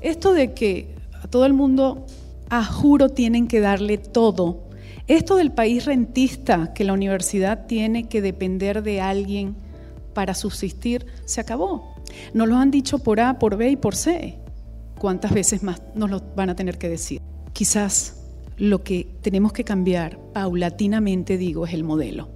[0.00, 2.06] esto de que a todo el mundo,
[2.48, 4.68] a juro, tienen que darle todo.
[5.06, 9.56] Esto del país rentista, que la universidad tiene que depender de alguien
[10.14, 11.94] para subsistir, se acabó.
[12.32, 14.38] Nos lo han dicho por A, por B y por C.
[14.98, 17.20] ¿Cuántas veces más nos lo van a tener que decir?
[17.52, 18.16] Quizás
[18.56, 22.28] lo que tenemos que cambiar paulatinamente, digo, es el modelo.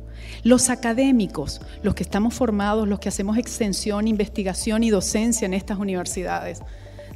[0.42, 5.78] Los académicos, los que estamos formados, los que hacemos extensión, investigación y docencia en estas
[5.78, 6.62] universidades,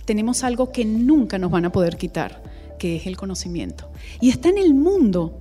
[0.08, 2.42] tenemos algo que nunca nos van a poder quitar,
[2.78, 3.90] que es el conocimiento.
[4.22, 5.38] Y está en el mundo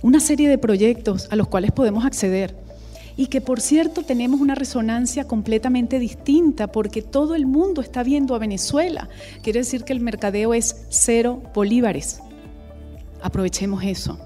[0.00, 2.56] una serie de proyectos a los cuales podemos acceder
[3.18, 8.34] y que por cierto tenemos una resonancia completamente distinta porque todo el mundo está viendo
[8.34, 9.10] a Venezuela.
[9.42, 12.22] Quiere decir que el mercadeo es cero bolívares.
[13.20, 14.18] Aprovechemos eso.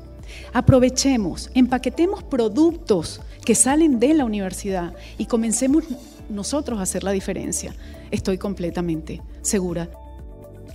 [0.52, 5.82] Aprovechemos, empaquetemos productos que salen de la universidad y comencemos
[6.28, 7.74] nosotros a hacer la diferencia.
[8.12, 9.90] Estoy completamente segura.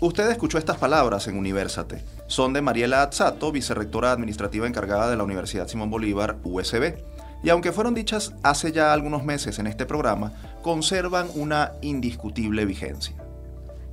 [0.02, 2.03] Usted escuchó estas palabras en Universate.
[2.28, 6.98] Son de Mariela Azzato, vicerrectora administrativa encargada de la Universidad Simón Bolívar, USB
[7.44, 13.16] y aunque fueron dichas hace ya algunos meses en este programa, conservan una indiscutible vigencia.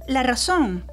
[0.07, 0.85] La razón,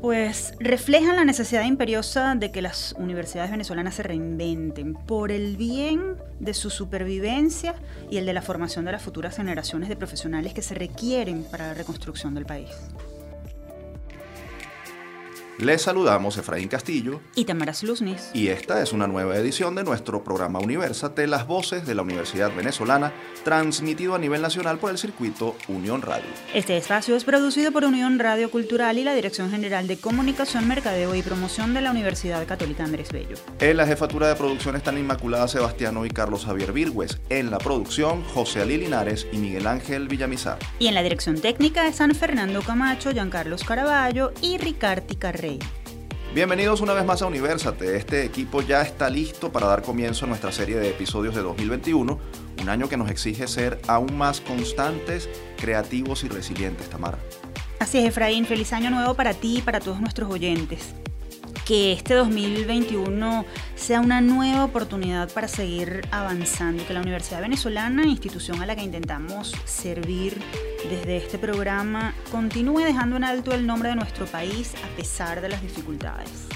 [0.00, 6.16] pues reflejan la necesidad imperiosa de que las universidades venezolanas se reinventen por el bien
[6.38, 7.74] de su supervivencia
[8.10, 11.68] y el de la formación de las futuras generaciones de profesionales que se requieren para
[11.68, 12.70] la reconstrucción del país.
[15.58, 18.30] Les saludamos Efraín Castillo y Tamara Luznis.
[18.32, 22.54] Y esta es una nueva edición de nuestro programa Universate, las voces de la Universidad
[22.54, 26.28] Venezolana, transmitido a nivel nacional por el circuito Unión Radio.
[26.54, 31.16] Este espacio es producido por Unión Radio Cultural y la Dirección General de Comunicación, Mercadeo
[31.16, 33.34] y Promoción de la Universidad Católica Andrés Bello.
[33.58, 37.18] En la jefatura de producción están Inmaculada Sebastiano y Carlos Javier Virgües.
[37.30, 40.60] En la producción, José Ali Linares y Miguel Ángel Villamizar.
[40.78, 45.47] Y en la dirección técnica están Fernando Camacho, Giancarlos Caraballo y Ricardi Carrera.
[46.34, 47.96] Bienvenidos una vez más a Universate.
[47.96, 52.18] Este equipo ya está listo para dar comienzo a nuestra serie de episodios de 2021,
[52.60, 57.18] un año que nos exige ser aún más constantes, creativos y resilientes, Tamara.
[57.80, 58.44] Así es, Efraín.
[58.44, 60.94] Feliz año nuevo para ti y para todos nuestros oyentes
[61.68, 68.62] que este 2021 sea una nueva oportunidad para seguir avanzando, que la Universidad Venezolana, institución
[68.62, 70.40] a la que intentamos servir
[70.88, 75.50] desde este programa, continúe dejando en alto el nombre de nuestro país a pesar de
[75.50, 76.48] las dificultades.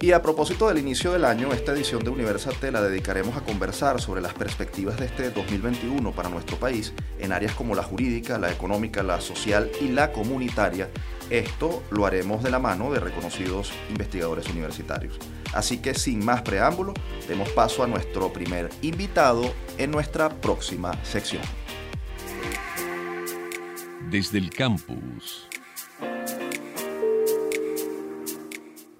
[0.00, 4.00] Y a propósito del inicio del año, esta edición de Universate la dedicaremos a conversar
[4.00, 8.52] sobre las perspectivas de este 2021 para nuestro país en áreas como la jurídica, la
[8.52, 10.88] económica, la social y la comunitaria.
[11.30, 15.18] Esto lo haremos de la mano de reconocidos investigadores universitarios.
[15.52, 16.94] Así que sin más preámbulo,
[17.26, 21.42] demos paso a nuestro primer invitado en nuestra próxima sección.
[24.08, 25.48] Desde el campus.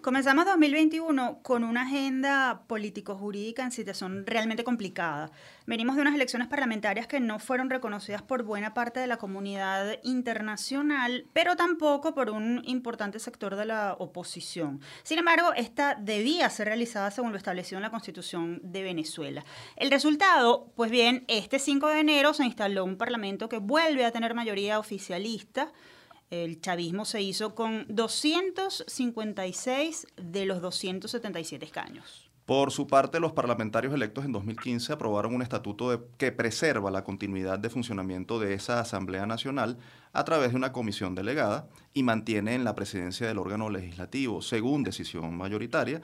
[0.09, 5.31] Comenzamos 2021 con una agenda político-jurídica en situación realmente complicada.
[5.67, 9.99] Venimos de unas elecciones parlamentarias que no fueron reconocidas por buena parte de la comunidad
[10.05, 14.81] internacional, pero tampoco por un importante sector de la oposición.
[15.03, 19.45] Sin embargo, esta debía ser realizada según lo establecido en la Constitución de Venezuela.
[19.77, 24.11] El resultado, pues bien, este 5 de enero se instaló un parlamento que vuelve a
[24.11, 25.71] tener mayoría oficialista
[26.31, 32.29] el chavismo se hizo con 256 de los 277 escaños.
[32.49, 37.59] Por su parte, los parlamentarios electos en 2015 aprobaron un estatuto que preserva la continuidad
[37.59, 39.77] de funcionamiento de esa Asamblea Nacional
[40.15, 44.83] a través de una comisión delegada y mantiene en la presidencia del órgano legislativo, según
[44.83, 46.01] decisión mayoritaria,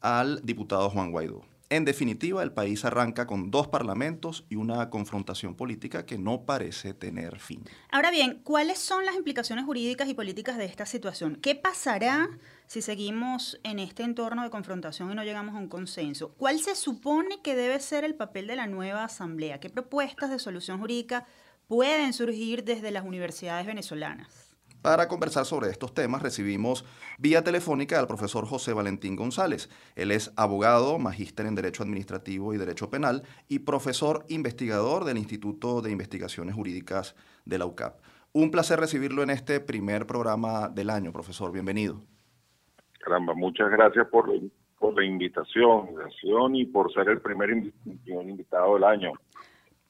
[0.00, 1.42] al diputado Juan Guaidó.
[1.70, 6.94] En definitiva, el país arranca con dos parlamentos y una confrontación política que no parece
[6.94, 7.62] tener fin.
[7.90, 11.36] Ahora bien, ¿cuáles son las implicaciones jurídicas y políticas de esta situación?
[11.36, 12.30] ¿Qué pasará
[12.66, 16.32] si seguimos en este entorno de confrontación y no llegamos a un consenso?
[16.38, 19.60] ¿Cuál se supone que debe ser el papel de la nueva Asamblea?
[19.60, 21.26] ¿Qué propuestas de solución jurídica
[21.66, 24.47] pueden surgir desde las universidades venezolanas?
[24.82, 26.84] Para conversar sobre estos temas recibimos
[27.18, 29.68] vía telefónica al profesor José Valentín González.
[29.96, 35.82] Él es abogado, magíster en Derecho Administrativo y Derecho Penal y profesor investigador del Instituto
[35.82, 37.98] de Investigaciones Jurídicas de la UCAP.
[38.32, 41.50] Un placer recibirlo en este primer programa del año, profesor.
[41.50, 42.00] Bienvenido.
[43.00, 44.30] Caramba, muchas gracias por,
[44.78, 49.12] por la invitación, y por ser el primer invitado del año.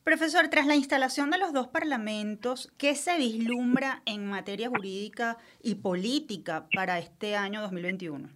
[0.09, 5.75] Profesor, tras la instalación de los dos parlamentos, ¿qué se vislumbra en materia jurídica y
[5.75, 8.31] política para este año 2021?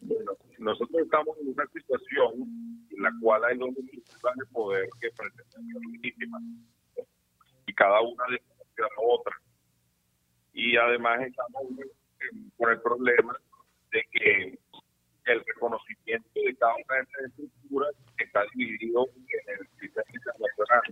[0.00, 5.10] Bueno, nosotros estamos en una situación en la cual hay dos instituciones de poder que
[5.10, 6.42] pretenden ser legítimas
[7.66, 8.40] y cada una de
[8.78, 9.36] la otra.
[10.54, 11.62] Y además estamos
[12.56, 13.38] con el problema
[13.92, 14.58] de que
[15.32, 20.82] el reconocimiento de cada una de estas estructuras está dividido en el sistema internacional.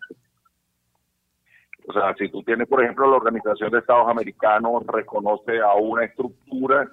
[1.86, 6.04] O sea, si tú tienes, por ejemplo, la Organización de Estados Americanos reconoce a una
[6.04, 6.90] estructura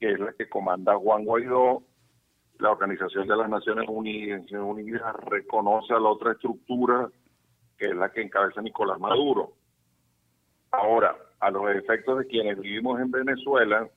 [0.00, 1.82] que es la que comanda Juan Guaidó,
[2.58, 7.08] la Organización de las Naciones Unidas, Unidas reconoce a la otra estructura
[7.76, 9.52] que es la que encabeza Nicolás Maduro.
[10.72, 13.88] Ahora, a los efectos de quienes vivimos en Venezuela,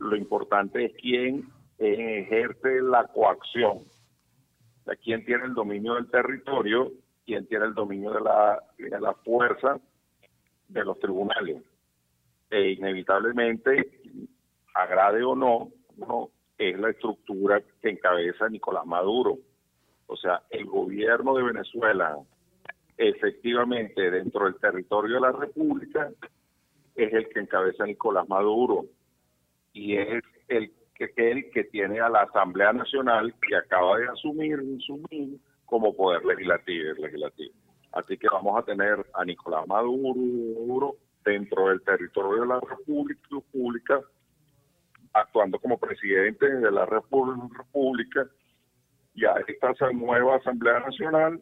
[0.00, 1.48] lo importante es quién
[1.78, 3.78] ejerce la coacción.
[3.78, 6.92] O sea, quién tiene el dominio del territorio,
[7.24, 9.78] quién tiene el dominio de la, de la fuerza
[10.68, 11.62] de los tribunales.
[12.50, 14.00] E inevitablemente,
[14.74, 19.38] agrade o no, no, es la estructura que encabeza Nicolás Maduro.
[20.06, 22.18] O sea, el gobierno de Venezuela,
[22.96, 26.10] efectivamente, dentro del territorio de la República,
[26.94, 28.84] es el que encabeza Nicolás Maduro
[29.72, 34.60] y es el que, el que tiene a la Asamblea Nacional que acaba de asumir,
[35.64, 37.54] como poder legislativo, legislativo.
[37.92, 44.00] Así que vamos a tener a Nicolás Maduro dentro del territorio de la República,
[45.12, 48.26] actuando como presidente de la República,
[49.14, 51.40] y a esta nueva Asamblea Nacional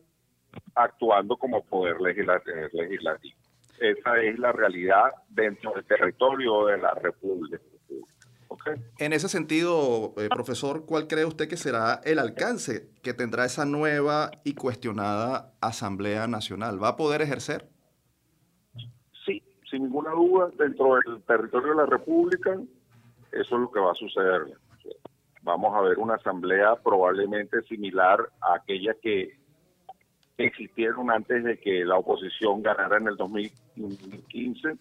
[0.75, 3.37] actuando como poder legislativo.
[3.81, 7.59] Esa es la realidad dentro del territorio de la República.
[8.99, 13.65] En ese sentido, eh, profesor, ¿cuál cree usted que será el alcance que tendrá esa
[13.65, 16.83] nueva y cuestionada Asamblea Nacional?
[16.83, 17.69] ¿Va a poder ejercer?
[19.25, 22.53] Sí, sin ninguna duda, dentro del territorio de la República,
[23.33, 24.43] eso es lo que va a suceder.
[25.43, 29.37] Vamos a ver una asamblea probablemente similar a aquella que
[30.39, 34.79] existieron antes de que la oposición ganara en el 2015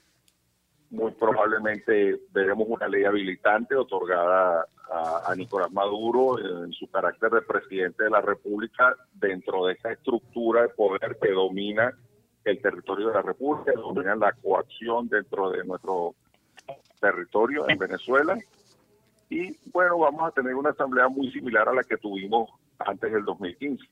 [0.91, 8.03] muy probablemente veremos una ley habilitante otorgada a, Nicolás Maduro en su carácter de presidente
[8.03, 11.97] de la República dentro de esa estructura de poder que domina
[12.43, 16.13] el territorio de la República, domina la coacción dentro de nuestro
[16.99, 18.37] territorio en Venezuela.
[19.29, 22.49] Y bueno, vamos a tener una asamblea muy similar a la que tuvimos
[22.79, 23.85] antes del 2015.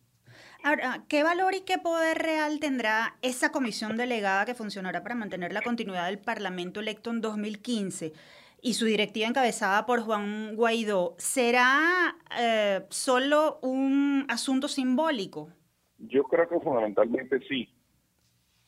[0.63, 5.53] Ahora, ¿qué valor y qué poder real tendrá esa comisión delegada que funcionará para mantener
[5.53, 8.13] la continuidad del Parlamento electo en 2015?
[8.61, 15.50] y su directiva encabezada por Juan Guaidó, ¿será eh, solo un asunto simbólico?
[15.97, 17.69] Yo creo que fundamentalmente sí.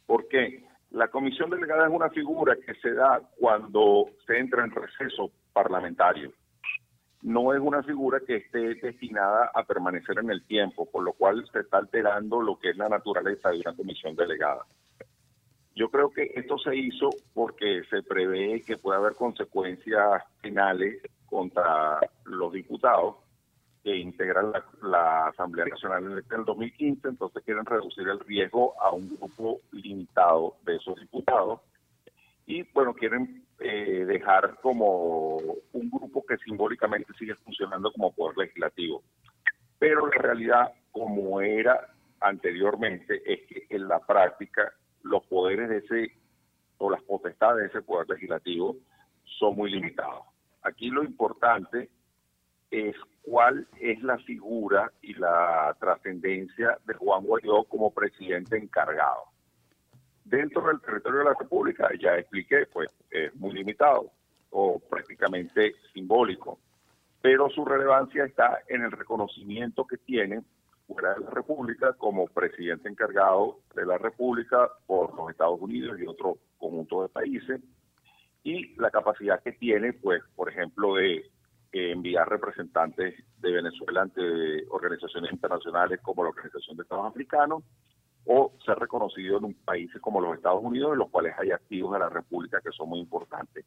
[0.05, 5.31] porque La comisión delegada es una figura que se da cuando se entra en receso
[5.53, 6.33] parlamentario
[7.21, 11.47] no es una figura que esté destinada a permanecer en el tiempo, por lo cual
[11.51, 14.65] se está alterando lo que es la naturaleza de una comisión delegada.
[15.75, 22.00] Yo creo que esto se hizo porque se prevé que pueda haber consecuencias penales contra
[22.25, 23.15] los diputados
[23.83, 24.51] que integran
[24.83, 30.56] la, Asamblea Nacional en el 2015, entonces quieren reducir el riesgo a un grupo limitado
[30.65, 31.62] de esos diputados
[32.45, 39.03] y bueno, quieren eh, dejar como un grupo que simbólicamente sigue funcionando como poder legislativo.
[39.77, 44.73] Pero la realidad, como era anteriormente, es que en la práctica
[45.03, 46.15] los poderes de ese,
[46.77, 48.77] o las potestades de ese poder legislativo
[49.23, 50.25] son muy limitados.
[50.63, 51.89] Aquí lo importante
[52.71, 59.31] es cuál es la figura y la trascendencia de Juan Guaidó como presidente encargado.
[60.31, 64.11] Dentro del territorio de la República, ya expliqué, pues es muy limitado
[64.52, 66.57] o prácticamente simbólico,
[67.21, 70.42] pero su relevancia está en el reconocimiento que tiene
[70.88, 76.07] fuera de la República como presidente encargado de la República por los Estados Unidos y
[76.07, 77.59] otro conjunto de países,
[78.42, 81.30] y la capacidad que tiene, pues, por ejemplo, de
[81.73, 87.64] enviar representantes de Venezuela ante organizaciones internacionales como la Organización de Estados Africanos
[88.25, 91.94] o ser reconocido en un país como los Estados Unidos, en los cuales hay activos
[91.94, 93.66] de la República que son muy importantes.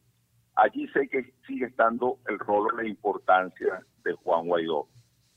[0.55, 4.87] Allí sé que sigue estando el rol la importancia de Juan Guaidó.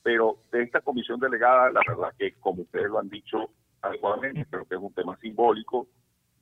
[0.03, 3.51] Pero de esta comisión delegada, la verdad que, como ustedes lo han dicho
[3.83, 5.89] adecuadamente, creo que es un tema simbólico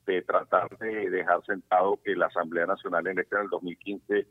[0.04, 4.26] de tratar de dejar sentado que la Asamblea Nacional en este en el 2015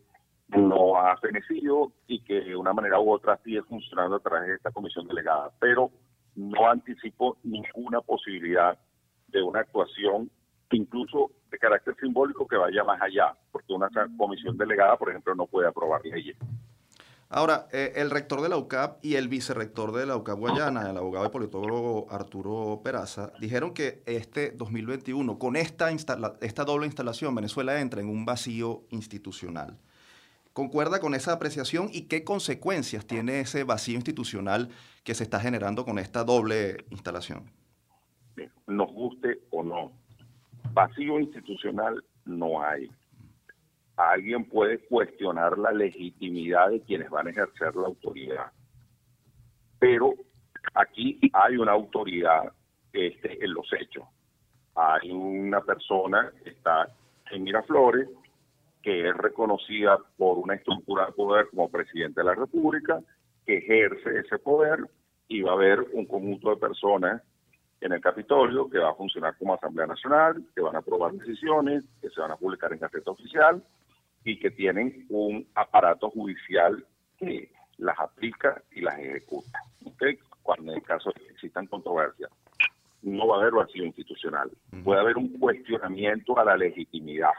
[0.50, 4.56] no ha fenecido y que de una manera u otra sigue funcionando a través de
[4.56, 5.52] esta comisión delegada.
[5.60, 5.92] Pero
[6.36, 8.77] no anticipo ninguna posibilidad
[9.27, 10.30] de una actuación
[10.72, 15.46] incluso de carácter simbólico que vaya más allá, porque una comisión delegada, por ejemplo, no
[15.46, 16.36] puede aprobar leyes.
[17.30, 20.98] Ahora, eh, el rector de la UCAP y el vicerrector de la UCAP Guayana, el
[20.98, 27.80] abogado y politólogo Arturo Peraza, dijeron que este 2021, con esta, esta doble instalación, Venezuela
[27.80, 29.77] entra en un vacío institucional.
[30.56, 34.70] ¿Concuerda con esa apreciación y qué consecuencias tiene ese vacío institucional
[35.04, 37.52] que se está generando con esta doble instalación?
[38.66, 39.92] Nos guste o no,
[40.74, 42.90] vacío institucional no hay
[43.98, 48.52] alguien puede cuestionar la legitimidad de quienes van a ejercer la autoridad.
[49.80, 50.14] Pero
[50.74, 52.52] aquí hay una autoridad
[52.94, 54.06] este, en los hechos.
[54.76, 56.90] Hay una persona que está
[57.32, 58.10] en Miraflores,
[58.86, 63.01] que es reconocida por una estructura de poder como presidente de la República,
[63.44, 64.77] que ejerce ese poder
[65.27, 67.24] y va a haber un conjunto de personas
[67.82, 71.84] en el Capitolio que va a funcionar como Asamblea Nacional, que van a aprobar decisiones,
[72.00, 73.63] que se van a publicar en Gaceta Oficial
[74.24, 76.86] y que tienen un aparato judicial
[77.18, 79.62] que las aplica y las ejecuta.
[80.44, 82.30] Cuando en el caso de que existan controversias,
[83.01, 84.51] no va a haber vacío institucional.
[84.84, 87.34] Puede haber un cuestionamiento a la legitimidad,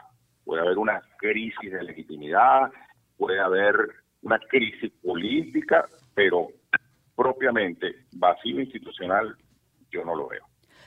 [0.47, 2.71] puede haber una crisis de legitimidad,
[3.17, 3.75] puede haber
[4.21, 5.85] una crisis política,
[6.15, 6.47] pero
[7.15, 9.35] propiamente vacío institucional
[9.91, 10.45] yo no lo veo.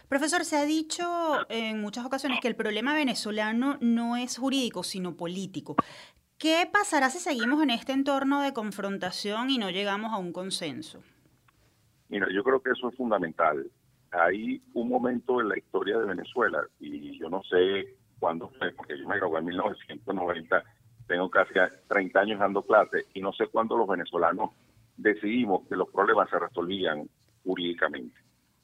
[0.08, 1.04] Profesor, se ha dicho
[1.50, 5.76] en muchas ocasiones que el problema venezolano no es jurídico, sino político.
[6.38, 11.02] ¿Qué pasará si seguimos en este entorno de confrontación y no llegamos a un consenso?
[12.08, 13.70] Mira, yo creo que eso es fundamental.
[14.10, 18.96] Hay un momento en la historia de Venezuela, y yo no sé cuándo fue, porque
[18.96, 20.64] yo me gradué en 1990,
[21.08, 21.54] tengo casi
[21.88, 24.50] 30 años dando clases, y no sé cuándo los venezolanos
[24.96, 27.08] decidimos que los problemas se resolvían
[27.42, 28.14] jurídicamente.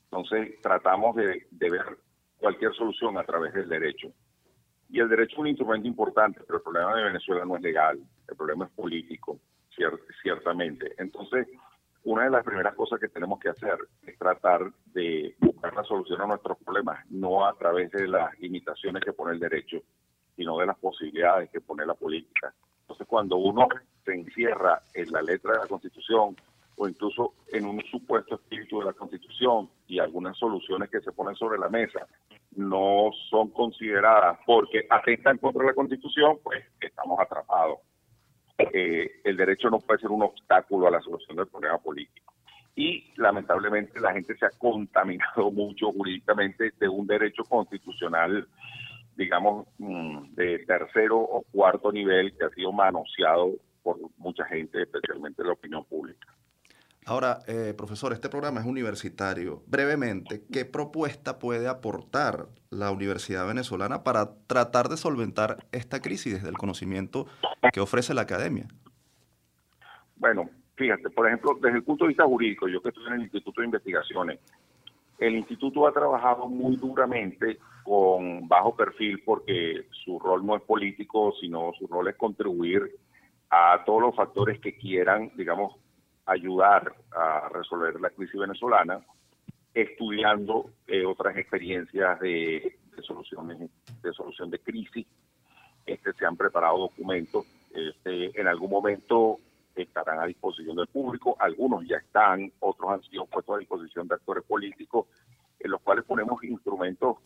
[0.04, 1.98] Entonces tratamos de, ver
[2.38, 4.12] cualquier solución a través del derecho.
[4.88, 7.98] Y el derecho es un instrumento importante, pero el problema de Venezuela no es legal,
[8.28, 9.40] el problema es político,
[10.22, 10.92] ciertamente.
[10.98, 11.48] Entonces,
[12.16, 16.22] una de las primeras cosas que tenemos que hacer es tratar de buscar la solución
[16.22, 19.82] a nuestros problemas, no a través de las limitaciones que pone el derecho,
[20.34, 22.54] sino de las posibilidades que pone la política.
[22.80, 23.68] Entonces, cuando uno
[24.02, 26.34] se encierra en la letra de la Constitución
[26.76, 31.34] o incluso en un supuesto espíritu de la Constitución y algunas soluciones que se ponen
[31.34, 32.06] sobre la mesa
[32.52, 37.80] no son consideradas porque atentan contra la Constitución, pues estamos atrapados.
[38.58, 42.32] Eh, el derecho no puede ser un obstáculo a la solución del problema político.
[42.74, 48.46] Y lamentablemente la gente se ha contaminado mucho jurídicamente de un derecho constitucional,
[49.16, 55.44] digamos, mm, de tercero o cuarto nivel que ha sido manoseado por mucha gente, especialmente
[55.44, 56.35] la opinión pública.
[57.08, 59.62] Ahora, eh, profesor, este programa es universitario.
[59.68, 66.48] Brevemente, ¿qué propuesta puede aportar la Universidad Venezolana para tratar de solventar esta crisis desde
[66.48, 67.26] el conocimiento
[67.72, 68.66] que ofrece la academia?
[70.16, 73.22] Bueno, fíjate, por ejemplo, desde el punto de vista jurídico, yo que estoy en el
[73.22, 74.40] Instituto de Investigaciones,
[75.20, 81.32] el instituto ha trabajado muy duramente con bajo perfil porque su rol no es político,
[81.40, 82.96] sino su rol es contribuir
[83.48, 85.76] a todos los factores que quieran, digamos,
[86.26, 89.00] ayudar a resolver la crisis venezolana,
[89.72, 93.70] estudiando eh, otras experiencias de, soluciones
[94.02, 95.06] de solución de crisis.
[95.84, 99.38] Este, se han preparado documentos, este, en algún momento
[99.76, 104.14] estarán a disposición del público, algunos ya están, otros han sido puestos a disposición de
[104.14, 105.06] actores políticos,
[105.60, 107.18] en los cuales ponemos instrumentos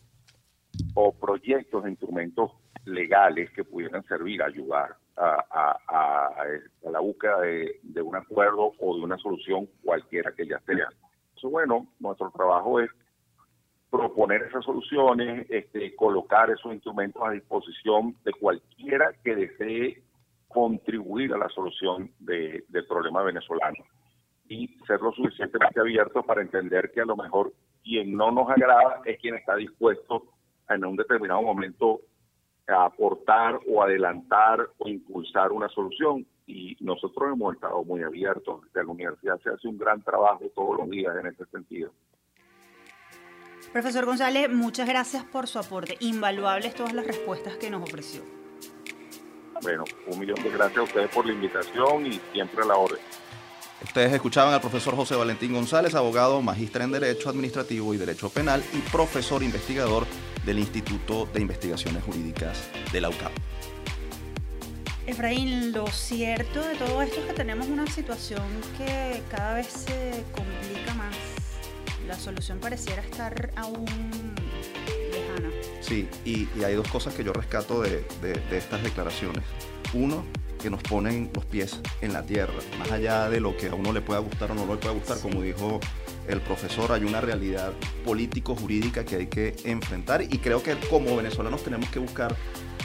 [0.93, 2.51] o proyectos de instrumentos
[2.85, 6.45] legales que pudieran servir a ayudar a,
[6.83, 10.87] la búsqueda de, un acuerdo o de una solución cualquiera que ya sea.
[11.29, 12.89] Entonces, bueno, nuestro trabajo es
[13.89, 20.03] proponer esas soluciones, este, colocar esos instrumentos a disposición de cualquiera que desee
[20.47, 23.83] contribuir a la solución del problema venezolano
[24.47, 29.01] y ser lo suficientemente abiertos para entender que a lo mejor quien no nos agrada
[29.05, 30.23] es quien está dispuesto
[30.69, 32.01] en un determinado momento
[32.67, 38.61] aportar o adelantar o impulsar una solución y nosotros hemos estado muy abiertos.
[38.73, 41.91] La universidad se hace un gran trabajo todos los días en ese sentido.
[43.71, 45.95] Profesor González, muchas gracias por su aporte.
[46.01, 48.21] Invaluables todas las respuestas que nos ofreció.
[49.61, 52.99] Bueno, un millón de gracias a ustedes por la invitación y siempre a la orden.
[53.83, 58.63] Ustedes escuchaban al profesor José Valentín González, abogado, magíster en Derecho Administrativo y Derecho Penal
[58.73, 60.05] y profesor investigador
[60.45, 62.57] del Instituto de Investigaciones Jurídicas
[62.91, 63.31] de la UCAP.
[65.07, 68.43] Efraín, lo cierto de todo esto es que tenemos una situación
[68.77, 71.15] que cada vez se complica más.
[72.07, 73.85] La solución pareciera estar aún
[75.11, 75.49] lejana.
[75.81, 78.05] Sí, y, hay dos cosas que yo rescato de,
[78.51, 79.43] estas declaraciones.
[79.93, 80.23] Uno,
[80.61, 83.91] que nos ponen los pies en la tierra, más allá de lo que a uno
[83.91, 85.79] le pueda gustar o no le pueda gustar, como dijo
[86.27, 87.73] el profesor, hay una realidad
[88.05, 92.35] político-jurídica que hay que enfrentar y creo que como venezolanos tenemos que buscar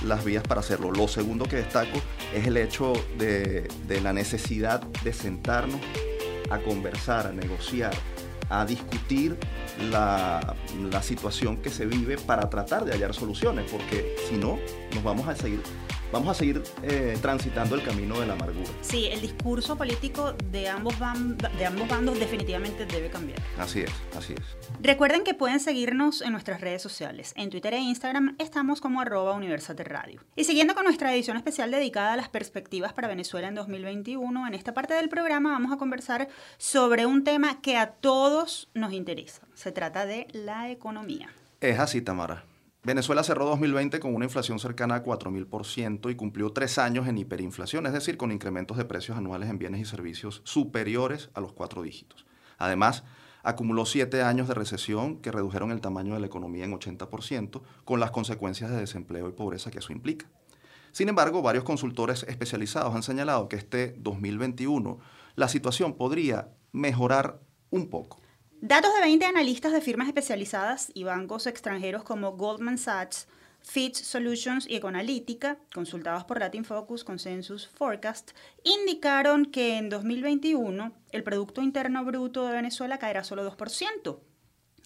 [0.03, 0.91] las vías para hacerlo.
[0.91, 1.99] Lo segundo que destaco
[2.35, 3.69] es el hecho de,
[4.03, 5.81] la necesidad de sentarnos
[6.51, 7.93] a conversar, a negociar,
[8.49, 9.37] a discutir
[9.91, 10.55] la,
[10.91, 14.59] la, situación que se vive para tratar de hallar soluciones, porque si no,
[14.95, 15.61] nos vamos a seguir
[16.13, 18.69] vamos a seguir eh, transitando el camino de la amargura.
[18.81, 20.95] Sí, el discurso político de ambos,
[21.59, 23.41] de ambos bandos definitivamente debe cambiar.
[23.59, 24.57] Así es, así es.
[24.81, 27.33] Recuerden que pueden seguirnos en nuestras redes sociales.
[27.37, 30.23] En Twitter e Instagram estamos como arroba Universate Radio.
[30.37, 34.55] Y siguiendo con nuestra edición especial dedicada a las perspectivas para Venezuela en 2021, en
[34.55, 39.43] esta parte del programa vamos a conversar sobre un tema que a todos nos interesa.
[39.55, 41.31] Se trata de la economía.
[41.61, 42.45] Es así, Tamara.
[42.87, 47.85] Venezuela cerró 2020 con una inflación cercana a 4.000% y cumplió tres años en hiperinflación,
[47.85, 51.83] es decir, con incrementos de precios anuales en bienes y servicios superiores a los cuatro
[51.83, 52.27] dígitos.
[52.59, 53.03] Además,
[53.43, 57.99] acumuló siete años de recesión que redujeron el tamaño de la economía en 80%, con
[57.99, 60.31] las consecuencias de desempleo y pobreza que eso implica.
[60.93, 65.01] Sin embargo, varios consultores especializados han señalado que este 2021
[65.35, 67.41] la situación podría mejorar
[67.71, 68.21] un poco.
[68.63, 73.29] Datos de 20 analistas de firmas especializadas y bancos extranjeros como Goldman Sachs,
[73.61, 78.31] Fitch Solutions y Econalytica, consultados por Latin Focus Consensus Forecast,
[78.65, 84.21] indicaron que en 2021 el Producto Interno Bruto de Venezuela caerá solo 2%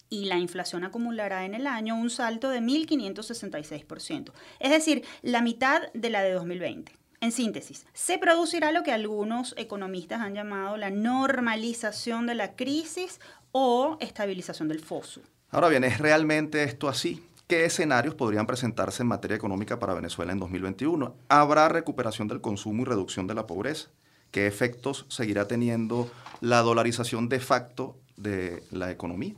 [0.09, 5.83] y la inflación acumulará en el año un salto de 1.566%, es decir, la mitad
[5.93, 6.91] de la de 2020.
[7.21, 13.19] En síntesis, se producirá lo que algunos economistas han llamado la normalización de la crisis
[13.51, 15.21] o estabilización del foso.
[15.49, 17.23] Ahora bien, ¿es realmente esto así?
[17.47, 21.13] ¿Qué escenarios podrían presentarse en materia económica para Venezuela en 2021?
[21.27, 23.89] ¿Habrá recuperación del consumo y reducción de la pobreza?
[24.31, 29.33] ¿Qué efectos seguirá teniendo la dolarización de facto de la economía?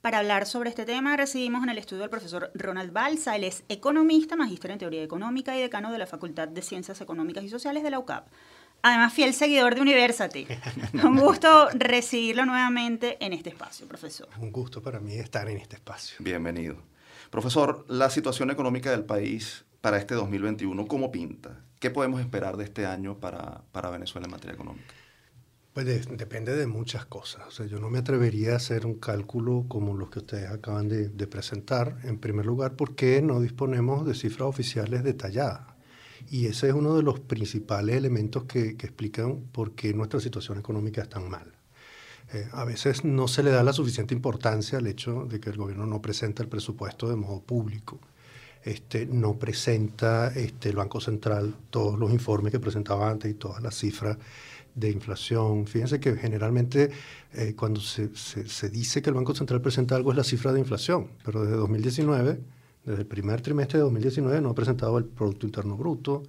[0.00, 3.36] Para hablar sobre este tema recibimos en el estudio al profesor Ronald Balsa.
[3.36, 7.44] Él es economista, magíster en teoría económica y decano de la Facultad de Ciencias Económicas
[7.44, 8.26] y Sociales de la UCAP.
[8.82, 10.46] Además, fiel seguidor de Universate.
[11.04, 14.28] Un gusto recibirlo nuevamente en este espacio, profesor.
[14.38, 16.16] Un gusto para mí estar en este espacio.
[16.20, 16.76] Bienvenido.
[17.30, 21.60] Profesor, la situación económica del país para este 2021, ¿cómo pinta?
[21.78, 24.94] ¿Qué podemos esperar de este año para, para Venezuela en materia económica?
[25.74, 27.46] Pues depende de muchas cosas.
[27.46, 30.88] O sea, yo no me atrevería a hacer un cálculo como los que ustedes acaban
[30.88, 31.98] de, de presentar.
[32.04, 35.69] En primer lugar, porque no disponemos de cifras oficiales detalladas.
[36.28, 41.02] Y ese es uno de los principales elementos que, explican por qué nuestra situación económica
[41.02, 41.52] es tan mal.
[42.32, 45.56] Eh, a veces no se le da la suficiente importancia al hecho de que el
[45.56, 47.98] gobierno no presenta el presupuesto de modo público.
[48.62, 53.62] Este, no presenta este, el Banco Central todos los informes que presentaba antes y todas
[53.62, 54.18] las cifras
[54.74, 55.66] de inflación.
[55.66, 56.90] Fíjense que generalmente
[57.32, 60.60] eh, cuando se, se, dice que el Banco Central presenta algo es la cifra de
[60.60, 62.40] inflación, pero desde 2019
[62.84, 66.22] desde el primer trimestre de 2019 no ha presentado el Producto Interno Bruto,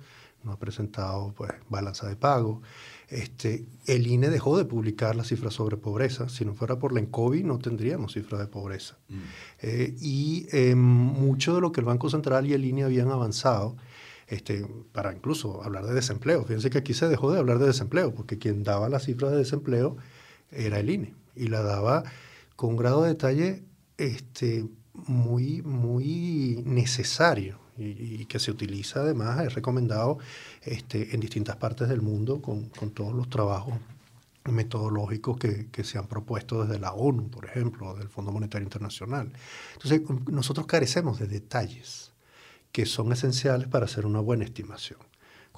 [0.43, 2.61] no ha presentado pues, balanza de pago.
[3.07, 6.29] Este, el INE dejó de publicar las cifras sobre pobreza.
[6.29, 8.97] Si no fuera por la ENCOVI, no tendríamos cifras de pobreza.
[9.09, 9.19] Mm.
[9.61, 13.75] Eh, y eh, mucho de lo que el Banco Central y el INE habían avanzado,
[14.27, 16.43] este, para incluso hablar de desempleo.
[16.43, 19.37] Fíjense que aquí se dejó de hablar de desempleo, porque quien daba las cifras de
[19.37, 19.97] desempleo
[20.51, 21.13] era el INE.
[21.35, 22.03] Y la daba
[22.55, 23.63] con un grado de detalle
[23.97, 24.65] este,
[25.07, 30.19] muy, muy necesario y, que se utiliza además, es recomendado
[30.63, 33.73] este, en distintas partes del mundo con, con todos los trabajos
[34.45, 39.31] metodológicos que, que, se han propuesto desde la ONU, por ejemplo, del Fondo Monetario Internacional.
[39.73, 42.11] Entonces, nosotros carecemos de detalles
[42.71, 44.99] que son esenciales para hacer una buena estimación.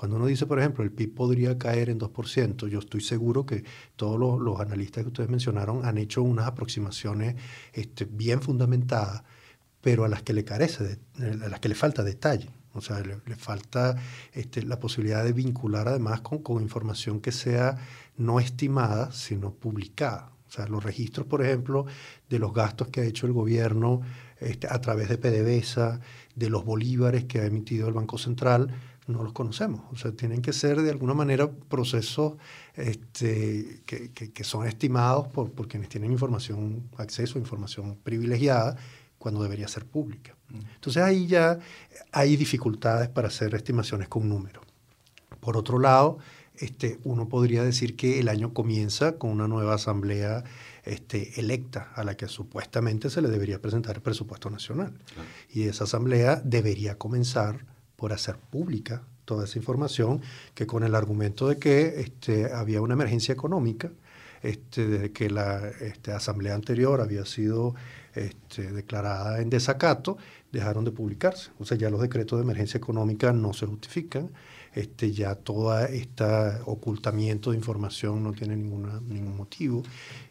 [0.03, 3.63] Cuando uno dice, por ejemplo, el PIB podría caer en 2%, yo estoy seguro que
[3.95, 7.37] todos los, analistas que ustedes mencionaron han hecho unas aproximaciones
[7.71, 9.23] este, bien fundamentadas,
[9.79, 12.49] pero a las que le carece, a las que le falta detalle.
[12.73, 13.95] O sea, le, falta
[14.33, 17.77] este, la posibilidad de vincular además con, con información que sea
[18.17, 20.33] no estimada, sino publicada.
[20.49, 21.85] O sea, los registros, por ejemplo,
[22.29, 24.01] de los gastos que ha hecho el gobierno
[24.41, 26.01] este, a través de PDVSA,
[26.35, 28.67] de los bolívares que ha emitido el Banco Central,
[29.07, 29.81] no los conocemos.
[29.91, 32.33] O sea, tienen que ser de alguna manera procesos
[32.75, 38.77] este, que, que, son estimados por, por, quienes tienen información, acceso a información privilegiada,
[39.23, 40.35] cuando debería ser pública.
[40.49, 40.59] Mm.
[40.75, 41.57] Entonces ahí ya
[42.11, 44.65] hay dificultades para hacer estimaciones con números.
[45.39, 46.17] Por otro lado,
[46.57, 50.43] este, uno podría decir que el año comienza con una nueva asamblea
[50.83, 54.93] este, electa a la que supuestamente se le debería presentar el presupuesto nacional.
[55.49, 60.21] Y esa asamblea debería comenzar por hacer pública toda esa información,
[60.53, 63.91] que con el argumento de que este, había una emergencia económica,
[64.41, 67.75] este, desde que la este, asamblea anterior había sido
[68.55, 70.17] declarada en desacato,
[70.51, 71.49] dejaron de publicarse.
[71.57, 74.29] O sea, ya los decretos de emergencia económica no se justifican,
[75.13, 76.23] ya todo este
[76.65, 79.83] ocultamiento de información no tiene ningún motivo.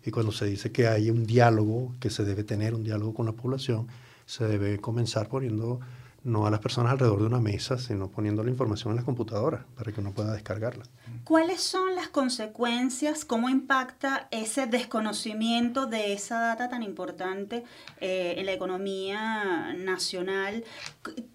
[0.04, 3.26] Y cuando se dice que hay un diálogo, que se debe tener un diálogo con
[3.26, 3.88] la población,
[4.26, 5.80] se debe comenzar poniendo
[6.24, 9.64] no a las personas alrededor de una mesa, sino poniendo la información en las computadoras
[9.76, 10.84] para que uno pueda descargarla.
[11.24, 13.24] ¿Cuáles son las consecuencias?
[13.24, 17.64] ¿Cómo impacta ese desconocimiento de esa data tan importante
[18.00, 20.64] eh, en la economía nacional?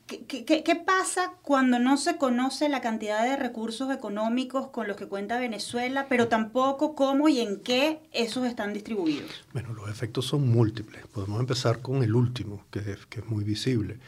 [0.07, 5.37] ¿Qué, pasa cuando no se conoce la cantidad de recursos económicos con los que cuenta
[5.37, 9.29] Venezuela, pero tampoco cómo y en qué esos están distribuidos?
[9.51, 11.05] Bueno, los efectos son múltiples.
[11.07, 13.99] Podemos empezar con el último, que es, muy visible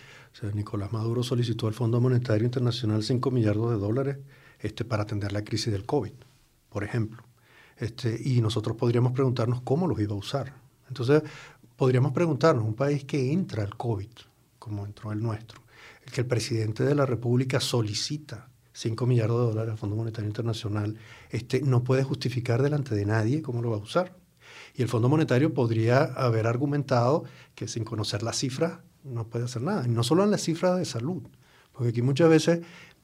[0.53, 4.17] Nicolás Maduro solicitó al Fondo Monetario Internacional 5 millardos de dólares
[4.59, 6.13] este, para atender la crisis del COVID,
[6.69, 7.23] por ejemplo.
[7.77, 10.53] Este, y nosotros podríamos preguntarnos cómo los iba a usar.
[10.87, 11.23] Entonces,
[11.75, 14.09] podríamos preguntarnos, un país que entra al COVID,
[14.59, 15.61] como entró el nuestro,
[16.11, 20.97] que el presidente de la República solicita 5 millardos de dólares al Fondo Monetario Internacional,
[21.29, 24.15] este, no puede justificar delante de nadie cómo lo va a usar.
[24.75, 29.61] Y el Fondo Monetario podría haber argumentado que sin conocer las cifras no puede hacer
[29.61, 29.85] nada.
[29.85, 31.23] Y no solo en las cifras de salud,
[31.73, 32.61] porque aquí muchas veces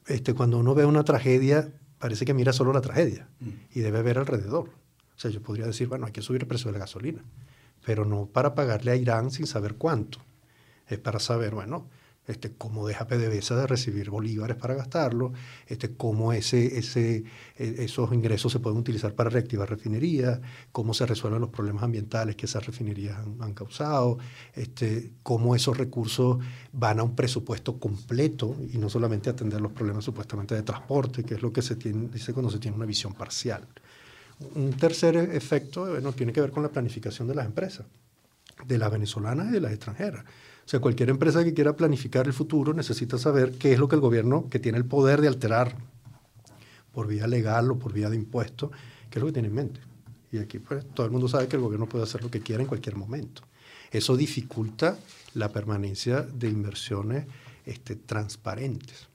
[0.08, 3.50] este, cuando uno ve una tragedia, parece que mira solo la tragedia mm.
[3.74, 4.70] y debe ver alrededor.
[4.70, 7.24] O sea, yo podría decir, bueno, hay que subir el precio de la gasolina,
[7.86, 10.20] pero no para pagarle a Irán sin saber cuánto.
[10.88, 11.90] Es para saber, bueno,
[12.28, 15.34] este, cómo deja PDVSA de recibir bolívares para gastarlo,
[15.68, 20.40] este, cómo e, esos ingresos se pueden utilizar para reactivar refinerías,
[20.72, 24.18] cómo se resuelven los problemas ambientales que esas refinerías han, causado,
[24.54, 26.38] este, cómo esos recursos
[26.74, 31.36] van a un presupuesto completo y no solamente atender los problemas supuestamente de transporte, que
[31.36, 33.68] es lo que se tiene, dice cuando se tiene una visión parcial.
[34.56, 37.86] Un tercer efecto bueno, tiene que ver con la planificación de las empresas,
[38.66, 40.26] de las venezolanas y de las extranjeras.
[40.66, 43.96] O sea, cualquier empresa que quiera planificar el futuro necesita saber qué es lo que
[43.96, 45.78] el gobierno, que tiene el poder de alterar
[46.92, 48.72] por vía legal o por vía de impuestos,
[49.12, 49.80] qué es lo que tiene en mente.
[50.32, 52.64] Y aquí pues todo el mundo sabe que el gobierno puede hacer lo que quiera
[52.64, 53.44] en cualquier momento.
[53.92, 54.98] Eso dificulta
[55.36, 57.26] la permanencia de inversiones
[57.66, 59.08] este, transparentes.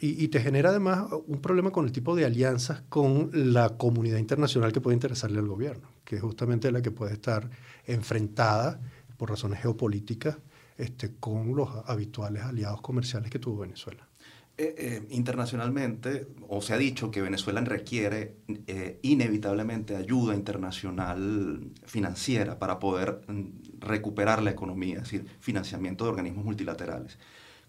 [0.00, 4.18] Y, y, te genera además un problema con el tipo de alianzas con la comunidad
[4.18, 7.50] internacional que puede interesarle al gobierno, que es justamente la que puede estar
[7.84, 8.80] enfrentada
[9.18, 10.38] por razones geopolíticas
[10.78, 14.08] este, con los habituales aliados comerciales que tuvo Venezuela.
[14.60, 22.58] Eh, eh, internacionalmente, o se ha dicho que Venezuela requiere eh, inevitablemente ayuda internacional financiera
[22.58, 27.18] para poder mm, recuperar la economía, es decir, financiamiento de organismos multilaterales.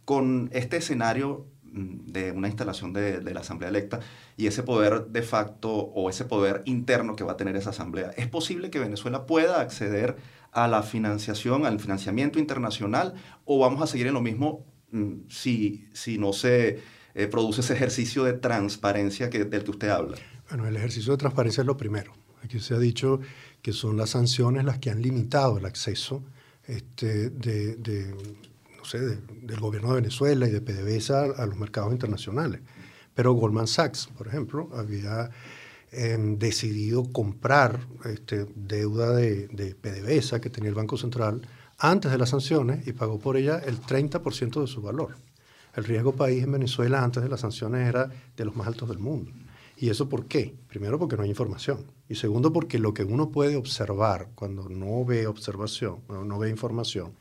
[0.04, 4.00] Con este escenario de una instalación de, de, la Asamblea electa
[4.38, 8.12] y ese poder de facto o ese poder interno que va a tener esa Asamblea,
[8.18, 10.18] ¿es posible que Venezuela pueda acceder
[10.52, 13.14] a la financiación, al financiamiento internacional,
[13.46, 16.80] o vamos a seguir en lo mismo mm, si, si no se
[17.16, 20.18] eh, produce ese ejercicio de transparencia que, del que usted habla?
[20.50, 22.14] Bueno, el ejercicio de transparencia es lo primero.
[22.44, 23.20] Aquí se ha dicho
[23.62, 26.24] que son las sanciones las que han limitado el acceso
[26.66, 28.16] este, de,
[28.90, 32.62] sé, del gobierno de Venezuela y de PDVSA a los mercados internacionales.
[33.14, 35.30] Pero Goldman Sachs, por ejemplo, había
[35.92, 41.42] decidido comprar este, deuda de, de, PDVSA que tenía el Banco Central
[41.80, 45.18] antes de las sanciones y pagó por ella el 30% de su valor.
[45.76, 49.00] El riesgo país en Venezuela antes de las sanciones era de los más altos del
[49.00, 49.32] mundo.
[49.82, 50.56] ¿Y eso por qué?
[50.68, 51.86] Primero porque no hay información.
[52.10, 57.14] Y segundo porque lo que uno puede observar cuando no ve observación, no ve información,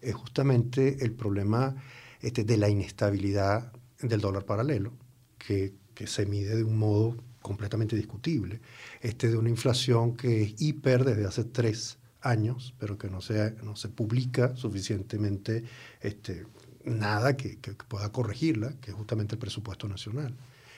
[0.00, 1.74] es justamente el problema
[2.20, 4.92] este, de la inestabilidad del dólar paralelo,
[5.38, 8.60] que, que se mide de un modo completamente discutible,
[9.00, 13.56] este de una inflación que es hiper desde hace tres años, pero que no se,
[13.62, 15.64] no se publica suficientemente
[16.00, 16.46] este,
[16.84, 20.34] nada que, pueda corregirla, que es justamente el presupuesto nacional.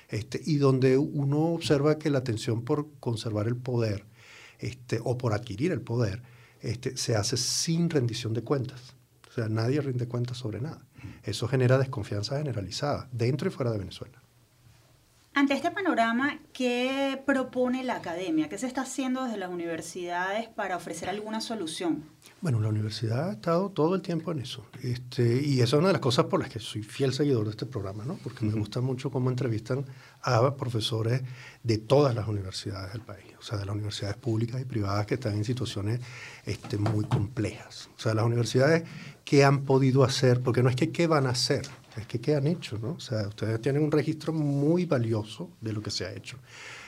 [0.08, 4.04] Este, y donde uno observa que la tensión por conservar el poder
[4.58, 6.22] este, o por adquirir el poder
[6.60, 8.94] este, se hace sin rendición de cuentas.
[9.28, 10.86] O sea, nadie rinde cuentas sobre nada.
[11.22, 14.22] Eso genera desconfianza generalizada dentro y fuera de Venezuela.
[15.38, 18.48] Ante este panorama, ¿qué propone la academia?
[18.48, 22.04] ¿Qué se está haciendo desde las universidades para ofrecer alguna solución?
[22.40, 24.64] Bueno, la universidad ha estado todo el tiempo en eso.
[24.82, 27.50] Este, y esa es una de las cosas por las que soy fiel seguidor de
[27.50, 28.14] este programa, ¿no?
[28.24, 29.84] porque me gusta mucho cómo entrevistan
[30.22, 31.20] a profesores
[31.62, 35.14] de todas las universidades del país, o sea, de las universidades públicas y privadas que
[35.16, 36.00] están en situaciones
[36.46, 37.90] este, muy complejas.
[37.94, 38.84] O sea, las universidades
[39.26, 41.66] que han podido hacer, porque no es que qué van a hacer,
[41.96, 42.78] es que ¿qué han hecho?
[42.78, 42.92] ¿no?
[42.92, 46.38] O sea, ustedes tienen un registro muy valioso de lo que se ha hecho.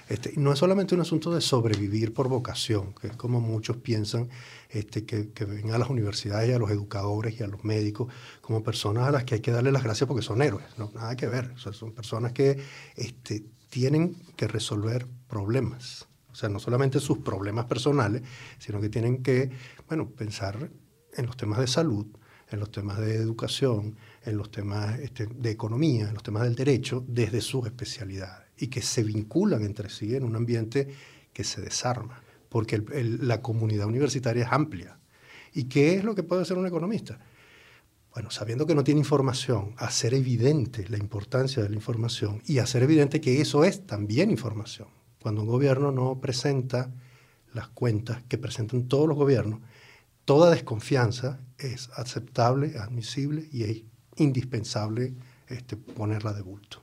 [0.08, 4.28] Este, no es solamente un asunto de sobrevivir por vocación, que es como muchos piensan
[4.70, 8.62] este, que, ven a las universidades y a los educadores y a los médicos como
[8.62, 10.66] personas a las que hay que darle las gracias porque son héroes.
[10.78, 11.52] No, nada que ver.
[11.56, 12.58] Son personas que
[12.96, 16.08] este, tienen que resolver problemas.
[16.32, 18.22] O sea, no solamente sus problemas personales,
[18.58, 19.50] sino que tienen que,
[19.88, 20.70] bueno, pensar
[21.14, 22.06] en los temas de salud,
[22.50, 26.54] en los temas de educación, en los temas este, de economía, en los temas del
[26.54, 30.88] derecho, desde sus especialidades y que se vinculan entre sí en un ambiente
[31.32, 32.82] que se desarma, porque
[33.20, 34.98] la comunidad universitaria es amplia.
[35.54, 37.18] ¿Y qué es lo que puede hacer un economista?
[38.12, 42.82] Bueno, sabiendo que no tiene información, hacer evidente la importancia de la información y hacer
[42.82, 44.88] evidente que eso es también información.
[45.20, 46.90] Cuando un gobierno no presenta
[47.52, 49.60] las cuentas que presentan todos los gobiernos,
[50.28, 53.82] toda desconfianza es aceptable, admisible y es
[54.16, 55.14] indispensable
[55.46, 56.82] este, ponerla de bulto.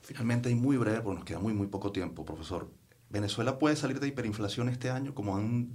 [0.00, 2.70] Finalmente, y muy breve, porque nos queda muy, muy poco tiempo, profesor.
[3.10, 5.72] ¿Venezuela puede salir de hiperinflación este año, como han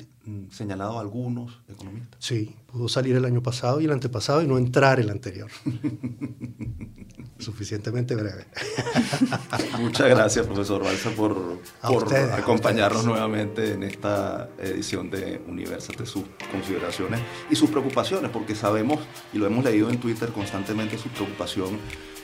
[0.51, 2.23] señalado algunos economistas?
[2.23, 5.49] Sí, pudo salir el año pasado y el antepasado y no entrar el anterior.
[7.39, 8.45] Suficientemente breve.
[9.79, 16.23] Muchas gracias, profesor Balsa, por, por ustedes, acompañarnos nuevamente en esta edición de Universate, sus
[16.51, 17.19] consideraciones
[17.49, 18.99] y sus preocupaciones, porque sabemos,
[19.33, 21.79] y lo hemos leído en Twitter constantemente, su preocupación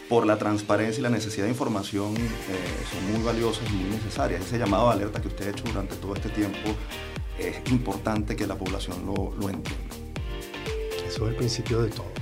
[0.10, 4.44] por la transparencia y la necesidad de información eh, son muy valiosas y muy necesarias.
[4.44, 6.76] Ese llamado de alerta que usted ha hecho durante todo este tiempo
[7.38, 9.96] es importante que la población lo, lo entienda.
[11.08, 12.19] Eso es el principio de todo.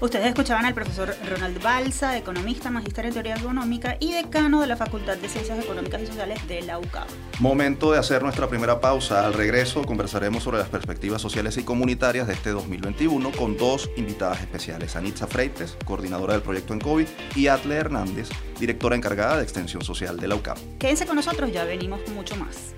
[0.00, 4.76] Ustedes escuchaban al profesor Ronald Balsa, economista, magíster en teoría económica y decano de la
[4.76, 7.08] Facultad de Ciencias Económicas y Sociales de la UCAB.
[7.40, 9.26] Momento de hacer nuestra primera pausa.
[9.26, 14.40] Al regreso conversaremos sobre las perspectivas sociales y comunitarias de este 2021 con dos invitadas
[14.40, 18.28] especiales, Anitza Freites, coordinadora del proyecto en COVID, y Atle Hernández,
[18.60, 20.58] directora encargada de Extensión Social de la UCAB.
[20.78, 22.72] Quédense con nosotros, ya venimos mucho más.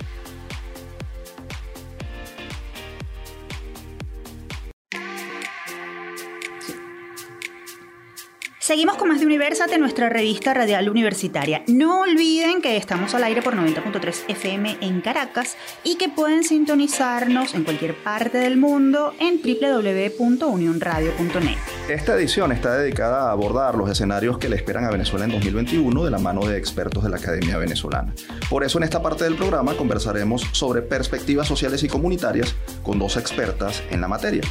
[8.70, 11.64] Seguimos con más de Universate, nuestra revista radial universitaria.
[11.66, 17.56] No olviden que estamos al aire por 90.3 FM en Caracas y que pueden sintonizarnos
[17.56, 21.56] en cualquier parte del mundo en www.unionradio.net.
[21.88, 26.04] Esta edición está dedicada a abordar los escenarios que le esperan a Venezuela en 2021
[26.04, 28.14] de la mano de expertos de la Academia Venezolana.
[28.48, 32.54] Por eso en esta parte del programa conversaremos sobre perspectivas sociales y comunitarias
[32.84, 34.42] con dos expertas en la materia.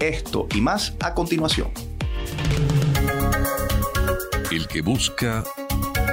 [0.00, 1.70] Esto y más a continuación.
[4.50, 5.44] El que busca,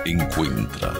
[0.03, 0.93] encuentra.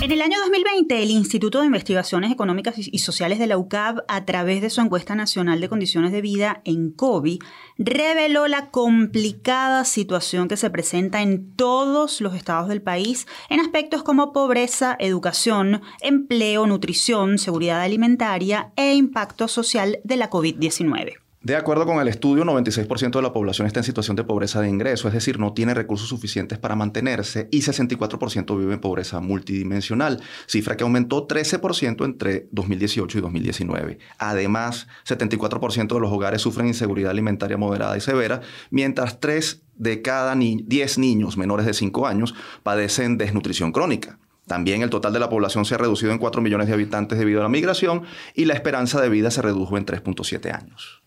[0.00, 4.24] En el año 2020, el Instituto de Investigaciones Económicas y Sociales de la UCAB, a
[4.24, 7.42] través de su encuesta nacional de condiciones de vida en COVID,
[7.78, 14.04] reveló la complicada situación que se presenta en todos los estados del país en aspectos
[14.04, 21.29] como pobreza, educación, empleo, nutrición, seguridad alimentaria e impacto social de la COVID-19.
[21.42, 24.68] De acuerdo con el estudio, 96% de la población está en situación de pobreza de
[24.68, 30.20] ingreso, es decir, no tiene recursos suficientes para mantenerse y 64% vive en pobreza multidimensional,
[30.46, 33.98] cifra que aumentó 13% entre 2018 y 2019.
[34.18, 40.36] Además, 74% de los hogares sufren inseguridad alimentaria moderada y severa, mientras 3 de cada
[40.36, 44.18] 10 niños menores de 5 años padecen desnutrición crónica.
[44.46, 47.40] También el total de la población se ha reducido en 4 millones de habitantes debido
[47.40, 48.02] a la migración
[48.34, 51.00] y la esperanza de vida se redujo en 3.7 años.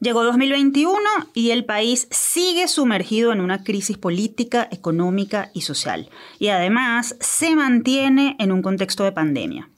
[0.00, 0.98] Llegó 2021
[1.34, 6.08] y el país sigue sumergido en una crisis política, económica y social.
[6.38, 9.68] Y además se mantiene en un contexto de pandemia.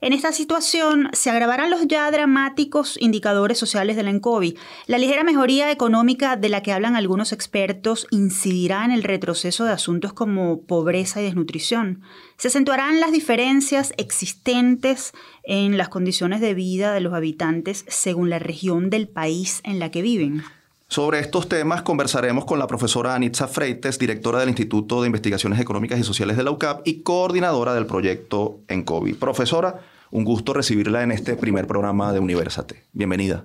[0.00, 4.56] En esta situación se agravarán los ya dramáticos indicadores sociales del ENCOVI.
[4.86, 9.72] La ligera mejoría económica de la que hablan algunos expertos incidirá en el retroceso de
[9.72, 12.02] asuntos como pobreza y desnutrición.
[12.36, 18.38] Se acentuarán las diferencias existentes en las condiciones de vida de los habitantes según la
[18.38, 20.44] región del país en la que viven.
[20.90, 25.98] Sobre estos temas conversaremos con la profesora Anitza Freites, directora del Instituto de Investigaciones Económicas
[25.98, 29.18] y Sociales de la UCAP y coordinadora del proyecto en COVID.
[29.18, 32.84] Profesora, un gusto recibirla en este primer programa de Universate.
[32.94, 33.44] Bienvenida.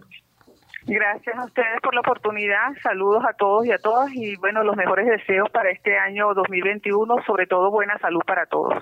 [0.85, 2.77] Gracias a ustedes por la oportunidad.
[2.81, 7.25] Saludos a todos y a todas y bueno, los mejores deseos para este año 2021,
[7.25, 8.73] sobre todo buena salud para todos.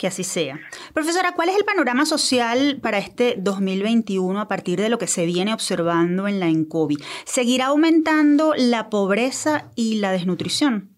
[0.00, 0.58] Que así sea.
[0.94, 5.26] Profesora, ¿cuál es el panorama social para este 2021 a partir de lo que se
[5.26, 6.96] viene observando en la ENCOVI?
[7.26, 10.88] ¿Seguirá aumentando la pobreza y la desnutrición?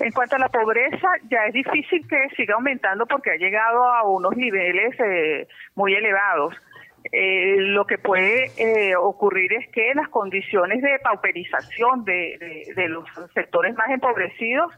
[0.00, 4.02] En cuanto a la pobreza, ya es difícil que siga aumentando porque ha llegado a
[4.02, 6.52] unos niveles eh, muy elevados.
[7.12, 13.76] eh, lo que puede eh, ocurrir es que las condiciones de pauperización de, los sectores
[13.76, 14.72] más empobrecidos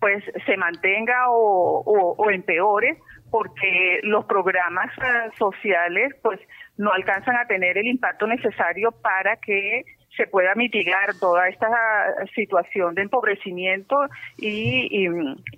[0.00, 2.98] pues se mantenga o, o, empeore
[3.30, 6.38] porque los programas eh, sociales pues
[6.76, 9.84] no alcanzan a tener el impacto necesario para que
[10.16, 11.68] se pueda mitigar toda esta
[12.34, 13.96] situación de empobrecimiento
[14.38, 15.08] y,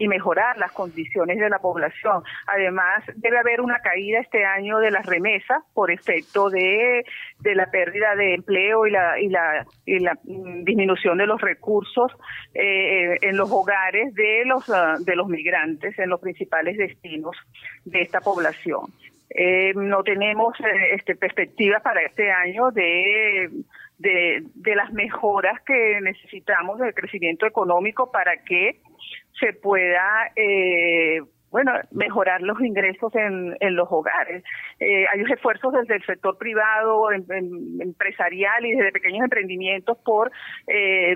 [0.09, 2.23] mejorar las condiciones de la población.
[2.47, 7.05] Además, debe haber una caída este año de las remesas por efecto de,
[7.43, 12.11] la pérdida de empleo y la, y la, y la disminución de los recursos
[12.55, 17.37] eh, en los hogares de los, ah, de los migrantes en los principales destinos
[17.85, 18.87] de esta población.
[19.31, 23.51] Eh, no tenemos eh, este, perspectivas para este año de
[23.99, 28.81] de, de las mejoras que necesitamos del crecimiento económico para que
[29.39, 34.43] se pueda eh, bueno, mejorar los ingresos en, los hogares.
[34.81, 40.31] Eh, hay esfuerzos desde el sector privado, empresarial y desde pequeños emprendimientos por,
[40.67, 41.15] eh,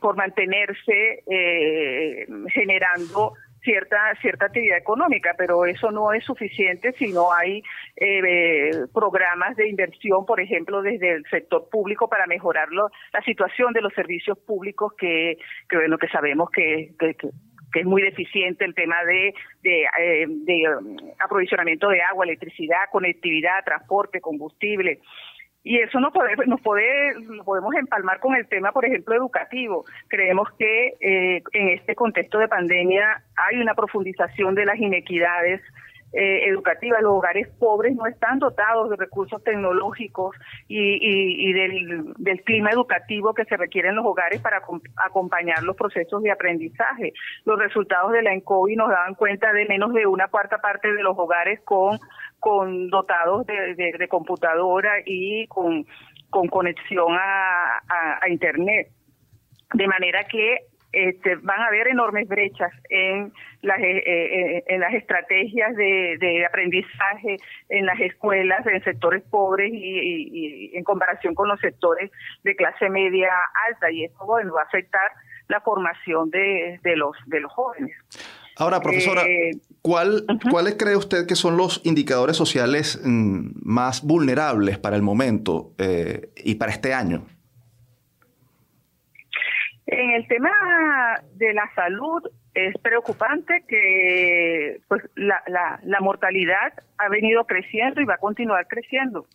[0.00, 3.32] por mantenerse eh, generando
[3.62, 7.62] cierta cierta actividad económica, pero eso no es suficiente si no hay
[7.96, 13.82] eh, programas de inversión, por ejemplo, desde el sector público para mejorar la situación de
[13.82, 16.92] los servicios públicos que, que bueno, que sabemos que,
[17.72, 24.20] es muy deficiente el tema de, de, eh, um, aprovisionamiento de agua, electricidad, conectividad, transporte,
[24.20, 25.00] combustible.
[25.62, 29.84] Y eso nos, puede, puede, podemos empalmar con el tema, por ejemplo, educativo.
[30.08, 35.60] Creemos que eh, en este contexto de pandemia hay una profundización de las inequidades
[36.12, 37.02] eh, educativas.
[37.02, 40.36] Los hogares pobres no están dotados de recursos tecnológicos
[40.68, 44.62] y, del, del, clima educativo que se requiere en los hogares para
[45.04, 47.12] acompañar los procesos de aprendizaje.
[47.44, 51.02] Los resultados de la ENCOVI nos daban cuenta de menos de una cuarta parte de
[51.02, 51.98] los hogares con
[52.40, 55.86] con dotados de, computadora y con,
[56.30, 58.88] con conexión a, Internet.
[59.74, 60.58] De manera que
[60.92, 66.44] este, van a haber enormes brechas en las, eh, eh, en las estrategias de, de,
[66.44, 67.36] aprendizaje
[67.68, 72.10] en las escuelas, en sectores pobres y, en comparación con los sectores
[72.42, 73.30] de clase media
[73.68, 73.90] alta.
[73.90, 75.10] Y esto bueno, va a afectar
[75.48, 77.96] la formación de, de, los, de los jóvenes.
[78.60, 84.78] Ahora, profesora, eh, ¿cuál, ¿cuáles cree usted que son los indicadores sociales mm, más vulnerables
[84.78, 87.24] para el momento eh, y para este año?
[89.92, 90.50] En el tema
[91.34, 92.22] de la salud
[92.54, 98.68] es preocupante que pues la, la, la mortalidad ha venido creciendo y va a continuar
[98.68, 99.26] creciendo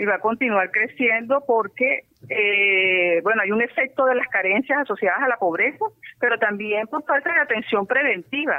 [0.00, 5.22] y va a continuar creciendo porque, eh, bueno, hay un efecto de las carencias asociadas
[5.22, 5.84] a la pobreza,
[6.18, 8.58] pero también por falta de atención preventiva.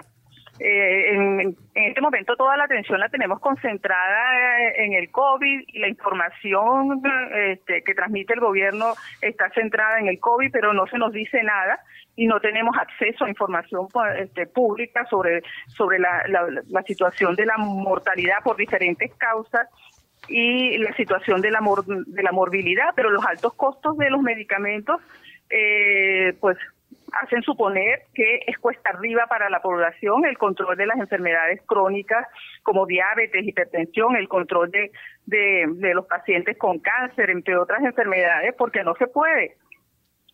[0.59, 5.79] Eh, en, este momento toda la atención la tenemos concentrada eh, en el COVID y
[5.79, 7.01] la información
[7.33, 11.41] este, que transmite el gobierno está centrada en el COVID, pero no se nos dice
[11.41, 11.79] nada
[12.15, 13.87] y no tenemos acceso a información
[14.19, 19.67] este, pública sobre, sobre la, la situación de la mortalidad por diferentes causas
[20.27, 25.01] y la situación de la, de la morbilidad, pero los altos costos de los medicamentos,
[25.49, 26.57] eh, pues
[27.21, 32.27] hacen suponer que es cuesta arriba para la población el control de las enfermedades crónicas
[32.63, 34.91] como diabetes, hipertensión, el control de,
[35.25, 39.57] de, los pacientes con cáncer, entre otras enfermedades, porque no se puede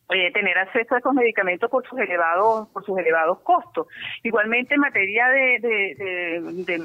[0.09, 3.87] eh, tener acceso a esos medicamentos por sus elevados por sus elevados costos.
[4.23, 5.59] Igualmente en materia de,
[6.65, 6.79] de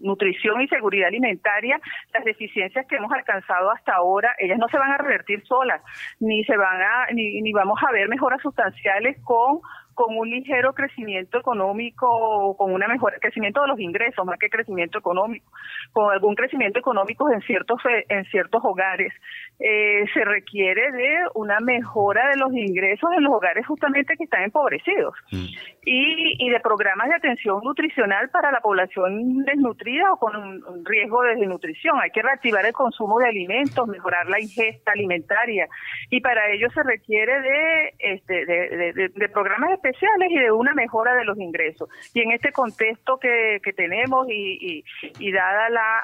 [0.00, 1.80] nutrición y seguridad alimentaria,
[2.12, 5.82] las deficiencias que hemos alcanzado hasta ahora, ellas no se van a revertir solas,
[6.18, 9.60] ni se van a, ni, ni vamos a ver mejoras sustanciales con
[10.00, 14.98] con un ligero crecimiento económico, con un mejor crecimiento de los ingresos, más que crecimiento
[14.98, 15.52] económico,
[15.92, 19.12] con algún crecimiento económico en ciertos en ciertos hogares,
[19.60, 24.42] eh, se requiere de una mejora de los ingresos en los hogares justamente que están
[24.42, 25.44] empobrecidos mm.
[25.84, 31.22] y, y de programas de atención nutricional para la población desnutrida o con un riesgo
[31.22, 32.00] de desnutrición.
[32.00, 35.68] Hay que reactivar el consumo de alimentos, mejorar la ingesta alimentaria
[36.08, 41.14] y para ello se requiere de, este, de, de programas específicos y de una mejora
[41.14, 41.88] de los ingresos.
[42.14, 44.84] Y en este contexto que, que tenemos y,
[45.18, 46.02] y, dada la,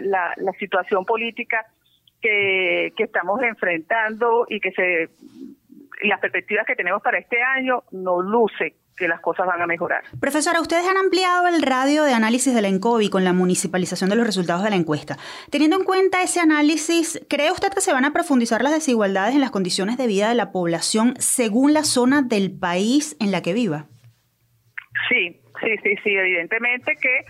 [0.00, 1.66] la, la, situación política
[2.20, 5.10] que, que estamos enfrentando y que se
[6.02, 10.02] las perspectivas que tenemos para este año no luce que las cosas van a mejorar.
[10.20, 14.16] Profesora, ustedes han ampliado el radio de análisis de la ENCOVI con la municipalización de
[14.16, 15.16] los resultados de la encuesta.
[15.50, 19.42] Teniendo en cuenta ese análisis, ¿cree usted que se van a profundizar las desigualdades en
[19.42, 23.52] las condiciones de vida de la población según la zona del país en la que
[23.52, 23.86] viva?
[25.10, 27.26] Sí, sí, sí, sí, evidentemente que...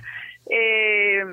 [0.48, 1.24] Eh,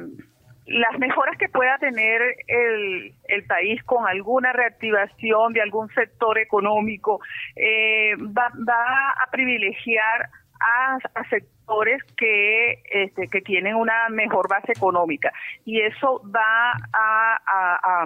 [0.66, 7.20] las mejoras que pueda tener el, el, país con alguna reactivación de algún sector económico
[7.56, 10.30] eh, va, va, a privilegiar
[10.62, 10.98] a,
[11.30, 15.32] sectores que, este, que tienen una mejor base económica
[15.66, 18.06] y eso va a,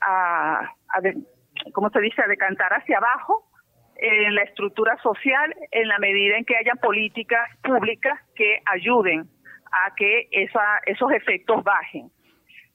[0.00, 0.40] a,
[1.72, 3.44] ¿cómo se dice?, a decantar hacia abajo
[3.96, 9.28] en la estructura social en la medida en que hayan políticas públicas que ayuden
[9.72, 12.10] a que esa, esos efectos bajen.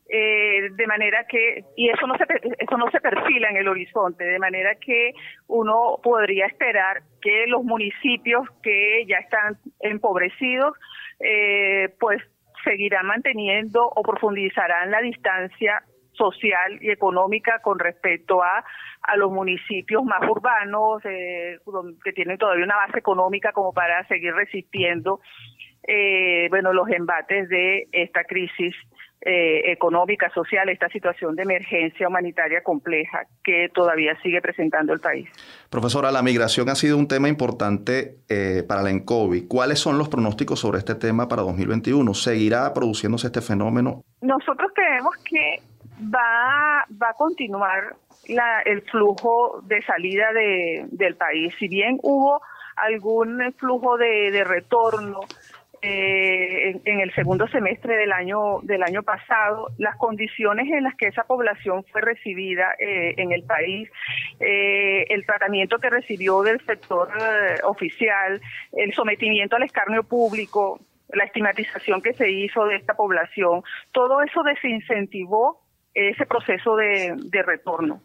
[0.09, 2.25] Eh, de manera que, y eso no, se,
[2.59, 5.13] eso no se perfila en el horizonte, de manera que
[5.47, 10.77] uno podría esperar que los municipios que ya están empobrecidos,
[11.19, 12.21] eh, pues
[12.63, 15.83] seguirán manteniendo o profundizarán la distancia
[16.13, 18.63] social y económica con respecto a,
[19.01, 21.57] a los municipios más urbanos, eh,
[22.03, 25.21] que tienen todavía una base económica como para seguir resistiendo
[25.87, 28.75] eh, bueno, los embates de esta crisis
[29.25, 35.29] eh, económica, social, esta situación de emergencia humanitaria compleja que todavía sigue presentando el país.
[35.69, 39.47] Profesora, la migración ha sido un tema importante eh, para la ENCOVI.
[39.47, 42.13] ¿Cuáles son los pronósticos sobre este tema para 2021?
[42.13, 44.03] ¿Seguirá produciéndose este fenómeno?
[44.19, 45.61] Nosotros creemos que
[46.13, 47.95] va, va a continuar
[48.27, 51.53] la, el flujo de salida de, del país.
[51.59, 52.41] Si bien hubo
[52.75, 55.21] algún flujo de, de retorno,
[55.85, 61.07] eh, en, el segundo semestre del año del año pasado las condiciones en las que
[61.07, 63.89] esa población fue recibida eh, en el país
[64.39, 67.09] eh, el tratamiento que recibió del sector
[67.63, 68.39] oficial
[68.71, 70.79] el sometimiento al escarnio público
[71.09, 73.61] la estigmatización que se hizo de esta población
[73.91, 75.62] todo eso desincentivó
[75.93, 78.01] ese proceso de, de retorno.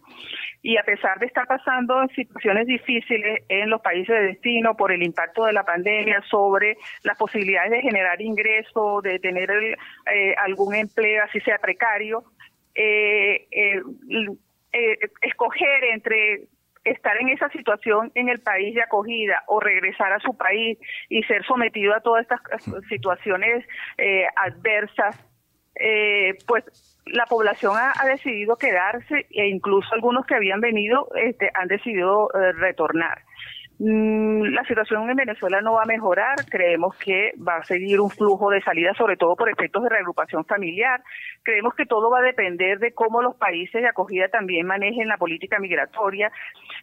[0.60, 4.90] Y a pesar de estar pasando en situaciones difíciles en los países de destino por
[4.90, 10.74] el impacto de la pandemia sobre las posibilidades de generar ingresos, de tener eh, algún
[10.74, 12.24] empleo, así sea precario,
[12.74, 13.80] eh, eh,
[15.22, 16.42] escoger entre
[16.84, 20.78] estar en esa situación en el país de acogida o regresar a su país
[21.08, 22.40] y ser sometido a todas estas
[22.88, 23.64] situaciones
[24.36, 25.18] adversas,
[26.46, 32.30] pues la población ha, decidido quedarse e incluso algunos que habían venido este, han decidido
[32.34, 33.22] eh, retornar.
[33.78, 38.10] Mm, la situación en Venezuela no va a mejorar, creemos que va a seguir un
[38.10, 41.00] flujo de salida, sobre todo por efectos de reagrupación familiar.
[41.44, 45.16] Creemos que todo va a depender de cómo los países de acogida también manejen la
[45.16, 46.32] política migratoria.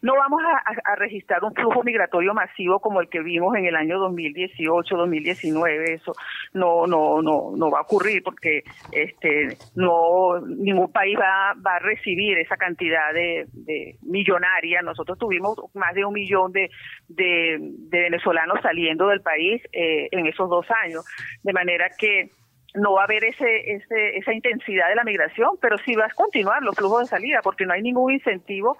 [0.01, 3.99] No vamos a, registrar un flujo migratorio masivo como el que vimos en el año
[3.99, 5.93] 2018, 2019.
[5.95, 6.13] Eso
[6.53, 8.63] no, no, no, no va a ocurrir porque
[8.93, 14.81] este, no, ningún país va, va a recibir esa cantidad de, de millonaria.
[14.81, 16.69] Nosotros tuvimos más de un millón de
[17.07, 21.05] de, venezolanos saliendo del país eh, en esos dos años.
[21.43, 22.31] De manera que
[22.75, 26.09] no va a haber ese, ese, esa intensidad de la migración, pero sí va a
[26.09, 28.77] continuar los flujos de salida, porque no hay ningún incentivo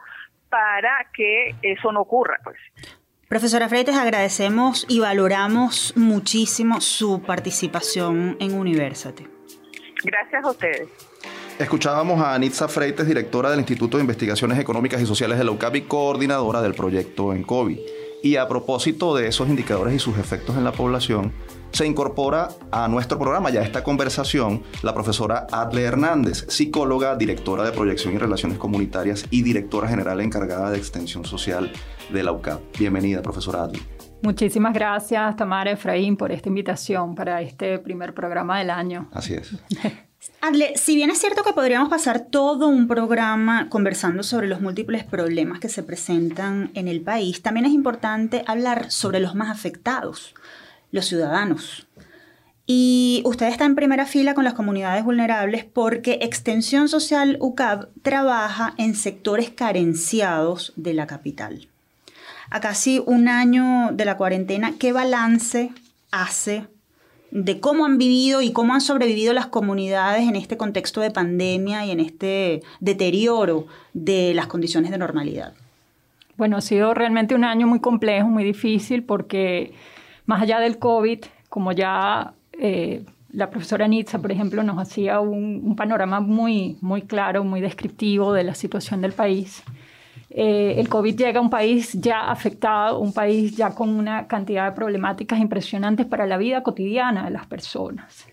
[0.49, 2.37] para que eso no ocurra.
[2.43, 2.57] Pues.
[3.27, 9.27] Profesora Freites, agradecemos y valoramos muchísimo su participación en University.
[10.03, 11.15] Gracias a ustedes.
[11.57, 15.77] Escuchábamos a Anitza Freites, directora del Instituto de Investigaciones Económicas y Sociales de la UCAP
[15.77, 17.79] y coordinadora del proyecto en COVID.
[18.25, 21.31] Y a propósito de esos indicadores y sus efectos en la población,
[21.71, 27.71] se incorpora a nuestro programa ya esta conversación la profesora Adle Hernández, psicóloga, directora de
[27.71, 31.71] proyección y relaciones comunitarias y directora general encargada de extensión social
[32.11, 32.61] de la UCAP.
[32.79, 33.79] Bienvenida, profesora Adle.
[34.23, 39.07] Muchísimas gracias, Tamara Efraín, por esta invitación para este primer programa del año.
[39.13, 39.55] Así es.
[40.47, 45.03] Adle, si bien es cierto que podríamos pasar todo un programa conversando sobre los múltiples
[45.03, 50.35] problemas que se presentan en el país, también es importante hablar sobre los más afectados,
[50.91, 51.87] los ciudadanos.
[52.67, 58.75] Y usted está en primera fila con las comunidades vulnerables porque Extensión Social UCAB trabaja
[58.77, 61.69] en sectores carenciados de la capital.
[62.51, 65.71] A casi un año de la cuarentena, ¿qué balance
[66.11, 66.67] hace
[67.31, 71.85] de cómo han vivido y cómo han sobrevivido las comunidades en este contexto de pandemia
[71.85, 75.53] y en este deterioro de las condiciones de normalidad?
[76.37, 79.73] Bueno, ha sido realmente un año muy complejo, muy difícil, porque
[80.25, 81.19] más allá del COVID,
[81.49, 87.01] como ya eh, la profesora Nitza, por ejemplo, nos hacía un, un, panorama muy, muy
[87.01, 89.63] claro, muy descriptivo de la situación del país.
[90.37, 94.65] Eh, el COVID llega a un país ya afectado, un país ya con una cantidad
[94.65, 98.27] de problemáticas impresionantes para la vida cotidiana de las personas.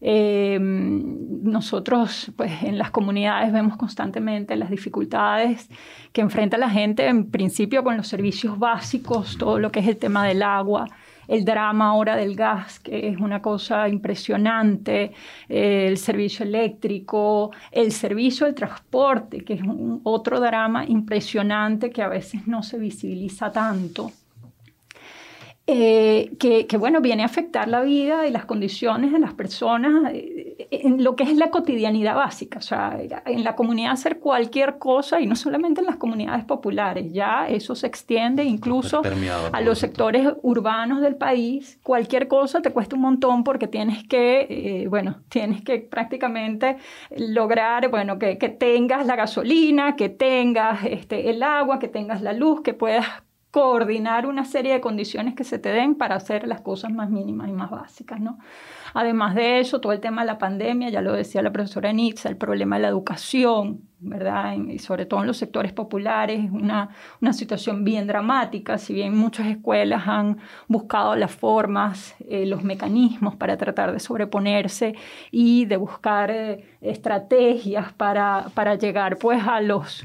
[0.00, 5.68] Eh, nosotros pues, en las comunidades vemos constantemente las dificultades
[6.12, 9.96] que enfrenta la gente, en principio con los servicios básicos, todo lo que es el
[9.96, 10.86] tema del agua,
[11.30, 15.12] el drama ahora del gas, que es una cosa impresionante,
[15.48, 22.08] el servicio eléctrico, el servicio del transporte, que es un, otro drama impresionante que a
[22.08, 24.10] veces no se visibiliza tanto.
[25.72, 30.66] Eh, que, bueno, viene a afectar la vida y las condiciones de las personas eh,
[30.68, 35.20] en lo que es la cotidianidad básica, o sea, en la comunidad hacer cualquier cosa
[35.20, 39.02] y no solamente en las comunidades populares, ya eso se extiende incluso
[39.52, 44.48] a los sectores urbanos del país, cualquier cosa te cuesta un montón porque tienes que,
[44.50, 46.78] eh, bueno, tienes que prácticamente
[47.16, 52.32] lograr, bueno, que, que tengas la gasolina, que tengas este, el agua, que tengas la
[52.32, 53.06] luz, que puedas
[53.50, 57.48] coordinar una serie de condiciones que se te den para hacer las cosas más mínimas
[57.48, 58.38] y más básicas, ¿no?
[58.94, 62.28] Además de eso, todo el tema de la pandemia, ya lo decía la profesora Nitza,
[62.28, 64.54] el problema de la educación, ¿verdad?
[64.54, 66.90] Y sobre todo en los sectores populares, es una,
[67.20, 70.38] una situación bien dramática, si bien muchas escuelas han
[70.68, 74.94] buscado las formas, eh, los mecanismos para tratar de sobreponerse
[75.30, 80.04] y de buscar eh, estrategias para, para llegar pues a los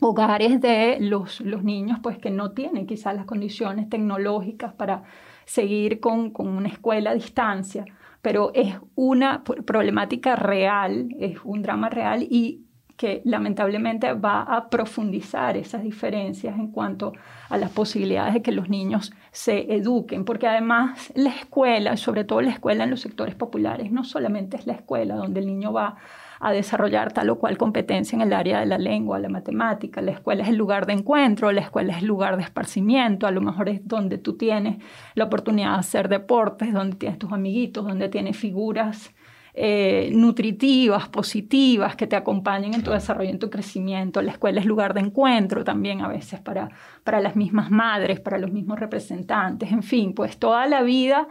[0.00, 5.02] hogares de los, los niños pues que no tienen quizás las condiciones tecnológicas para
[5.44, 7.84] seguir con, con una escuela a distancia,
[8.22, 12.66] pero es una problemática real, es un drama real y
[13.00, 17.14] que lamentablemente va a profundizar esas diferencias en cuanto
[17.48, 22.42] a las posibilidades de que los niños se eduquen, porque además la escuela, sobre todo
[22.42, 25.96] la escuela en los sectores populares, no solamente es la escuela donde el niño va
[26.40, 30.00] a desarrollar tal o cual competencia en el área de la lengua, la matemática.
[30.00, 33.30] La escuela es el lugar de encuentro, la escuela es el lugar de esparcimiento, a
[33.30, 34.82] lo mejor es donde tú tienes
[35.14, 39.14] la oportunidad de hacer deportes, donde tienes tus amiguitos, donde tienes figuras
[39.52, 44.22] eh, nutritivas, positivas, que te acompañen en tu desarrollo, en tu crecimiento.
[44.22, 46.70] La escuela es lugar de encuentro también a veces para,
[47.04, 51.28] para las mismas madres, para los mismos representantes, en fin, pues toda la vida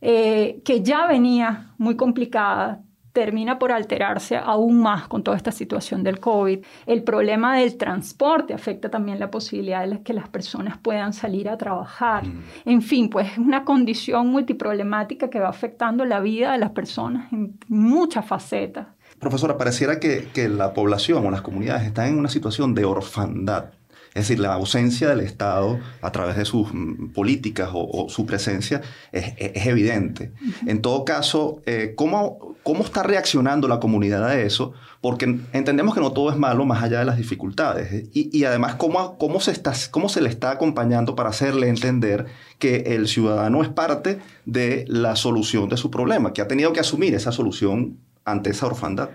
[0.00, 2.82] eh, que ya venía muy complicada,
[3.12, 6.64] termina por alterarse aún más con toda esta situación del COVID.
[6.86, 11.56] El problema del transporte afecta también la posibilidad de que las personas puedan salir a
[11.56, 12.26] trabajar.
[12.26, 12.42] Mm.
[12.66, 17.32] En fin, pues es una condición multiproblemática que va afectando la vida de las personas
[17.32, 18.88] en muchas facetas.
[19.18, 23.79] Profesora, pareciera que, que la población o las comunidades están en una situación de orfandad.
[24.14, 28.80] Es decir, la ausencia del Estado a través de sus mm, políticas o, su presencia
[29.12, 29.34] es,
[29.66, 30.32] evidente.
[30.66, 34.72] En todo caso, eh, ¿cómo, ¿cómo está reaccionando la comunidad a eso?
[35.00, 37.92] Porque entendemos que no todo es malo más allá de las dificultades.
[37.92, 38.08] ¿eh?
[38.12, 42.26] Y, además, ¿cómo, cómo, se está, ¿cómo se le está acompañando para hacerle entender
[42.58, 46.80] que el ciudadano es parte de la solución de su problema, que ha tenido que
[46.80, 49.10] asumir esa solución ante esa orfandad?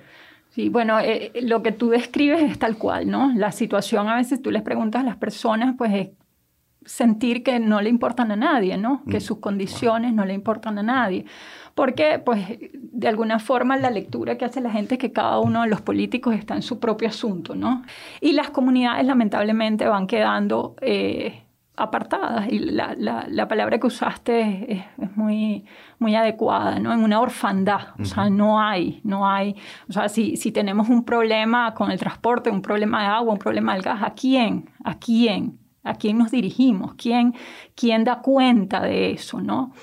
[0.56, 3.34] Sí, bueno, eh, eh, lo que tú describes es tal cual, ¿no?
[3.36, 6.10] La situación a veces tú les preguntas a las personas, pues es
[6.86, 9.04] sentir que no le importan a nadie, ¿no?
[9.04, 9.22] Que mm.
[9.22, 11.26] sus condiciones no le importan a nadie.
[11.74, 15.64] Porque, pues, de alguna forma la lectura que hace la gente es que cada uno
[15.64, 17.84] de los políticos está en su propio asunto, ¿no?
[18.22, 21.44] Y las comunidades lamentablemente van quedando eh,
[21.78, 25.66] apartadas y la, la, la, palabra que usaste es, es, muy,
[26.00, 26.94] muy adecuada, ¿no?
[26.94, 29.56] En una orfandad, o sea, no hay, no hay,
[29.90, 33.40] o sea, si, si tenemos un problema con el transporte, un problema de agua, un
[33.40, 34.70] problema del gas, ¿a quién?
[34.84, 35.60] ¿A quién?
[35.84, 36.96] ¿A quién nos dirigimos?
[36.96, 37.36] ¿Quién,
[37.76, 39.74] quién da cuenta de eso, no?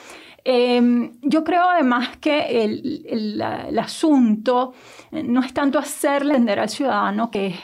[0.45, 4.73] Eh, yo creo además que el, el, el, asunto
[5.13, 7.55] no es tanto hacerle entender al ciudadano que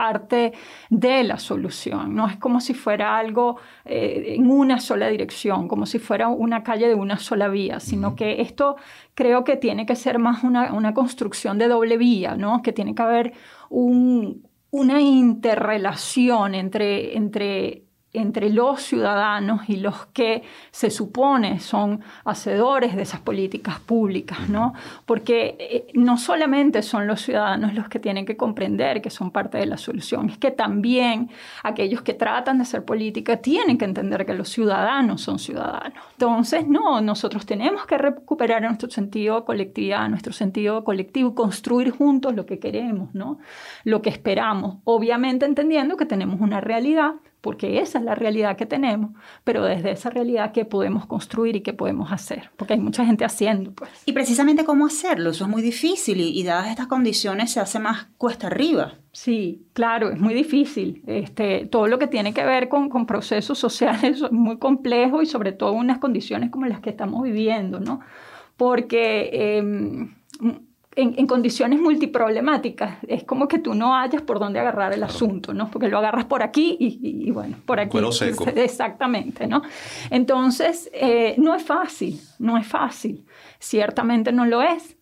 [0.00, 0.54] parte
[0.88, 2.14] de la solución.
[2.14, 6.62] No es como si fuera algo eh, en una sola dirección, como si fuera una
[6.62, 8.76] calle de una sola vía, sino que esto
[9.14, 12.62] creo que tiene que ser más una, una construcción de doble vía, ¿no?
[12.62, 13.34] que tiene que haber
[13.68, 20.42] un, una interrelación entre, entre entre los ciudadanos y los que
[20.72, 24.74] se supone son hacedores de esas políticas públicas, ¿no?
[25.06, 29.58] Porque eh, no solamente son los ciudadanos los que tienen que comprender que son parte
[29.58, 31.30] de la solución, es que también
[31.62, 36.02] aquellos que tratan de hacer política tienen que entender que los ciudadanos son ciudadanos.
[36.12, 42.34] Entonces, no, nosotros tenemos que recuperar nuestro sentido de colectividad, nuestro sentido colectivo, construir juntos
[42.34, 43.38] lo que queremos, ¿no?
[43.84, 48.66] Lo que esperamos, obviamente entendiendo que tenemos una realidad porque esa es la realidad que
[48.66, 49.12] tenemos,
[49.44, 53.24] pero desde esa realidad qué podemos construir y qué podemos hacer, porque hay mucha gente
[53.24, 53.72] haciendo.
[53.72, 53.90] Pues.
[54.06, 58.08] Y precisamente cómo hacerlo, eso es muy difícil y, dadas estas condiciones se hace más
[58.18, 58.94] cuesta arriba.
[59.12, 61.02] Sí, claro, es muy difícil.
[61.06, 65.26] Este, todo lo que tiene que ver con, con procesos sociales es muy complejo y
[65.26, 68.00] sobre todo unas condiciones como las que estamos viviendo, ¿no?
[68.56, 69.30] Porque...
[69.32, 70.14] Em,
[71.00, 72.98] en, condiciones multiproblemáticas.
[73.06, 75.70] Es como que tú no hayas por dónde agarrar el asunto, ¿no?
[75.70, 77.98] Porque lo agarras por aquí y, bueno, por aquí.
[78.12, 78.46] seco.
[78.54, 79.62] Exactamente, ¿no?
[80.10, 83.24] Entonces, eh, no es fácil, no es fácil.
[83.58, 84.96] Ciertamente no lo es,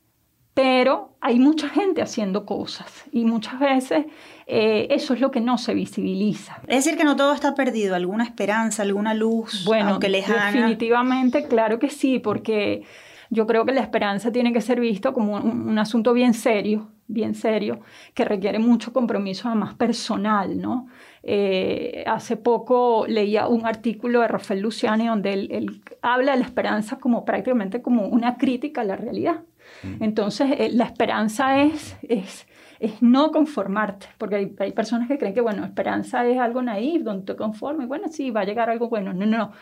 [0.55, 4.07] pero hay mucha gente haciendo cosas y muchas veces
[4.47, 6.61] eh, eso es lo que no se visibiliza.
[6.67, 10.51] Es decir, que no todo está perdido, alguna esperanza, alguna luz, bueno, aunque lejana.
[10.51, 12.83] Definitivamente, claro que sí, porque
[13.31, 17.35] yo creo que la esperanza tiene que ser visto como un, asunto bien serio, bien
[17.35, 17.81] serio,
[18.15, 20.87] que requiere mucho compromiso además personal, ¿no?
[21.23, 26.99] Eh, hace poco leía un artículo de Rafael Luciani donde él, habla de la esperanza
[26.99, 29.43] como prácticamente como una crítica a la realidad.
[29.83, 30.03] Mm.
[30.03, 32.47] Entonces, eh, la esperanza es, es,
[32.81, 37.05] es, no conformarte, porque hay, hay, personas que creen que, bueno, esperanza es algo naive,
[37.05, 39.13] donde te conformas, y bueno, sí, va a llegar algo bueno.
[39.13, 39.53] No, no, no.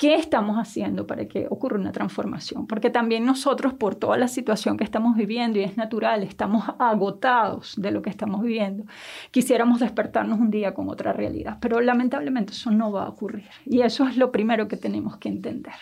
[0.00, 2.66] ¿Qué estamos haciendo para que ocurra una transformación?
[2.66, 7.74] Porque también nosotros, por toda la situación que estamos viviendo, y es natural, estamos agotados
[7.76, 8.84] de lo que estamos viviendo,
[9.30, 13.50] quisiéramos despertarnos un día con otra realidad, pero lamentablemente eso no va a ocurrir.
[13.66, 15.74] Y eso es lo primero que tenemos que entender.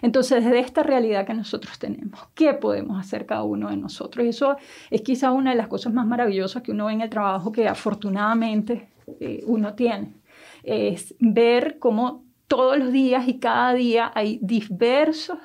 [0.00, 4.24] Entonces, desde esta realidad que nosotros tenemos, ¿qué podemos hacer cada uno de nosotros?
[4.24, 4.56] Y eso
[4.88, 7.68] es quizá una de las cosas más maravillosas que uno ve en el trabajo que
[7.68, 8.88] afortunadamente
[9.20, 10.14] eh, uno tiene.
[10.62, 15.38] Es ver cómo todos los días y cada día hay diversos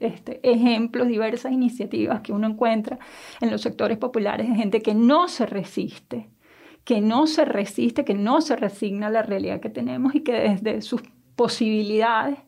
[0.00, 2.98] este, ejemplos, diversas iniciativas que uno encuentra
[3.40, 6.28] en los sectores populares de gente que no se resiste,
[6.84, 10.32] que no se resiste, que no se resigna a la realidad que tenemos y que
[10.32, 11.02] desde sus
[11.36, 12.38] posibilidades,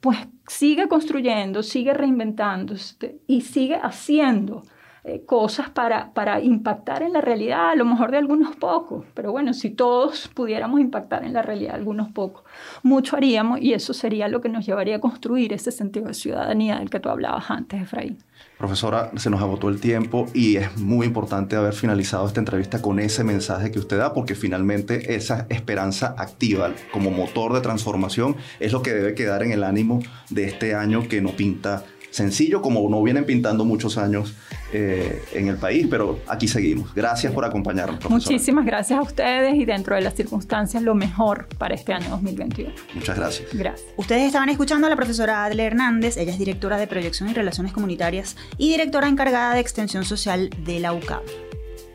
[0.00, 4.62] pues sigue construyendo, sigue reinventándose y sigue haciendo
[5.08, 9.30] eh, cosas para, para impactar en la realidad, a lo mejor de algunos pocos, pero
[9.30, 12.42] bueno, si todos pudiéramos impactar en la realidad algunos pocos,
[12.82, 16.80] mucho haríamos y eso sería lo que nos llevaría a construir ese sentido de ciudadanía
[16.80, 18.18] del que tú hablabas antes, Efraín.
[18.58, 22.98] Profesora, se nos agotó el tiempo y es muy importante haber finalizado esta entrevista con
[22.98, 28.72] ese mensaje que usted da, porque finalmente esa esperanza activa como motor de transformación es
[28.72, 30.00] lo que debe quedar en el ánimo
[30.30, 31.84] de este año que no pinta
[32.16, 34.34] sencillo como no vienen pintando muchos años
[34.72, 36.94] eh, en el país, pero aquí seguimos.
[36.94, 37.98] Gracias por acompañarnos.
[37.98, 38.32] Profesora.
[38.32, 42.72] Muchísimas gracias a ustedes y dentro de las circunstancias lo mejor para este año 2021.
[42.94, 43.48] Muchas gracias.
[43.52, 43.86] Gracias.
[43.96, 47.72] Ustedes estaban escuchando a la profesora Adle Hernández, ella es directora de Proyección y Relaciones
[47.72, 51.45] Comunitarias y directora encargada de Extensión Social de la UCAP.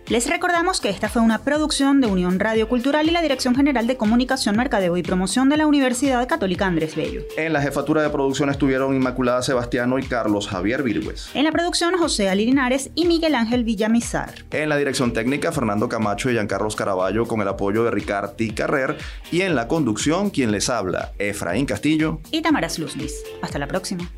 [0.08, 3.88] Les recordamos que esta fue una producción de Unión Radio Cultural y la Dirección General
[3.88, 7.22] de Comunicación, Mercadeo y Promoción de la Universidad Católica Andrés Bello.
[7.38, 11.30] En la jefatura de producción estuvieron Inmaculada Sebastiano y Carlos Javier Virgües.
[11.34, 14.34] En la producción, José Ali Linares y Miguel Ángel Villamizar.
[14.52, 18.98] En la dirección técnica, Fernando Camacho y Giancarlos Caraballo con el apoyo de Ricardi Carrer.
[19.32, 23.24] Y en la conducción, quien les habla, Efraín Castillo y Tamara Luznis.
[23.42, 24.10] Hasta la próxima.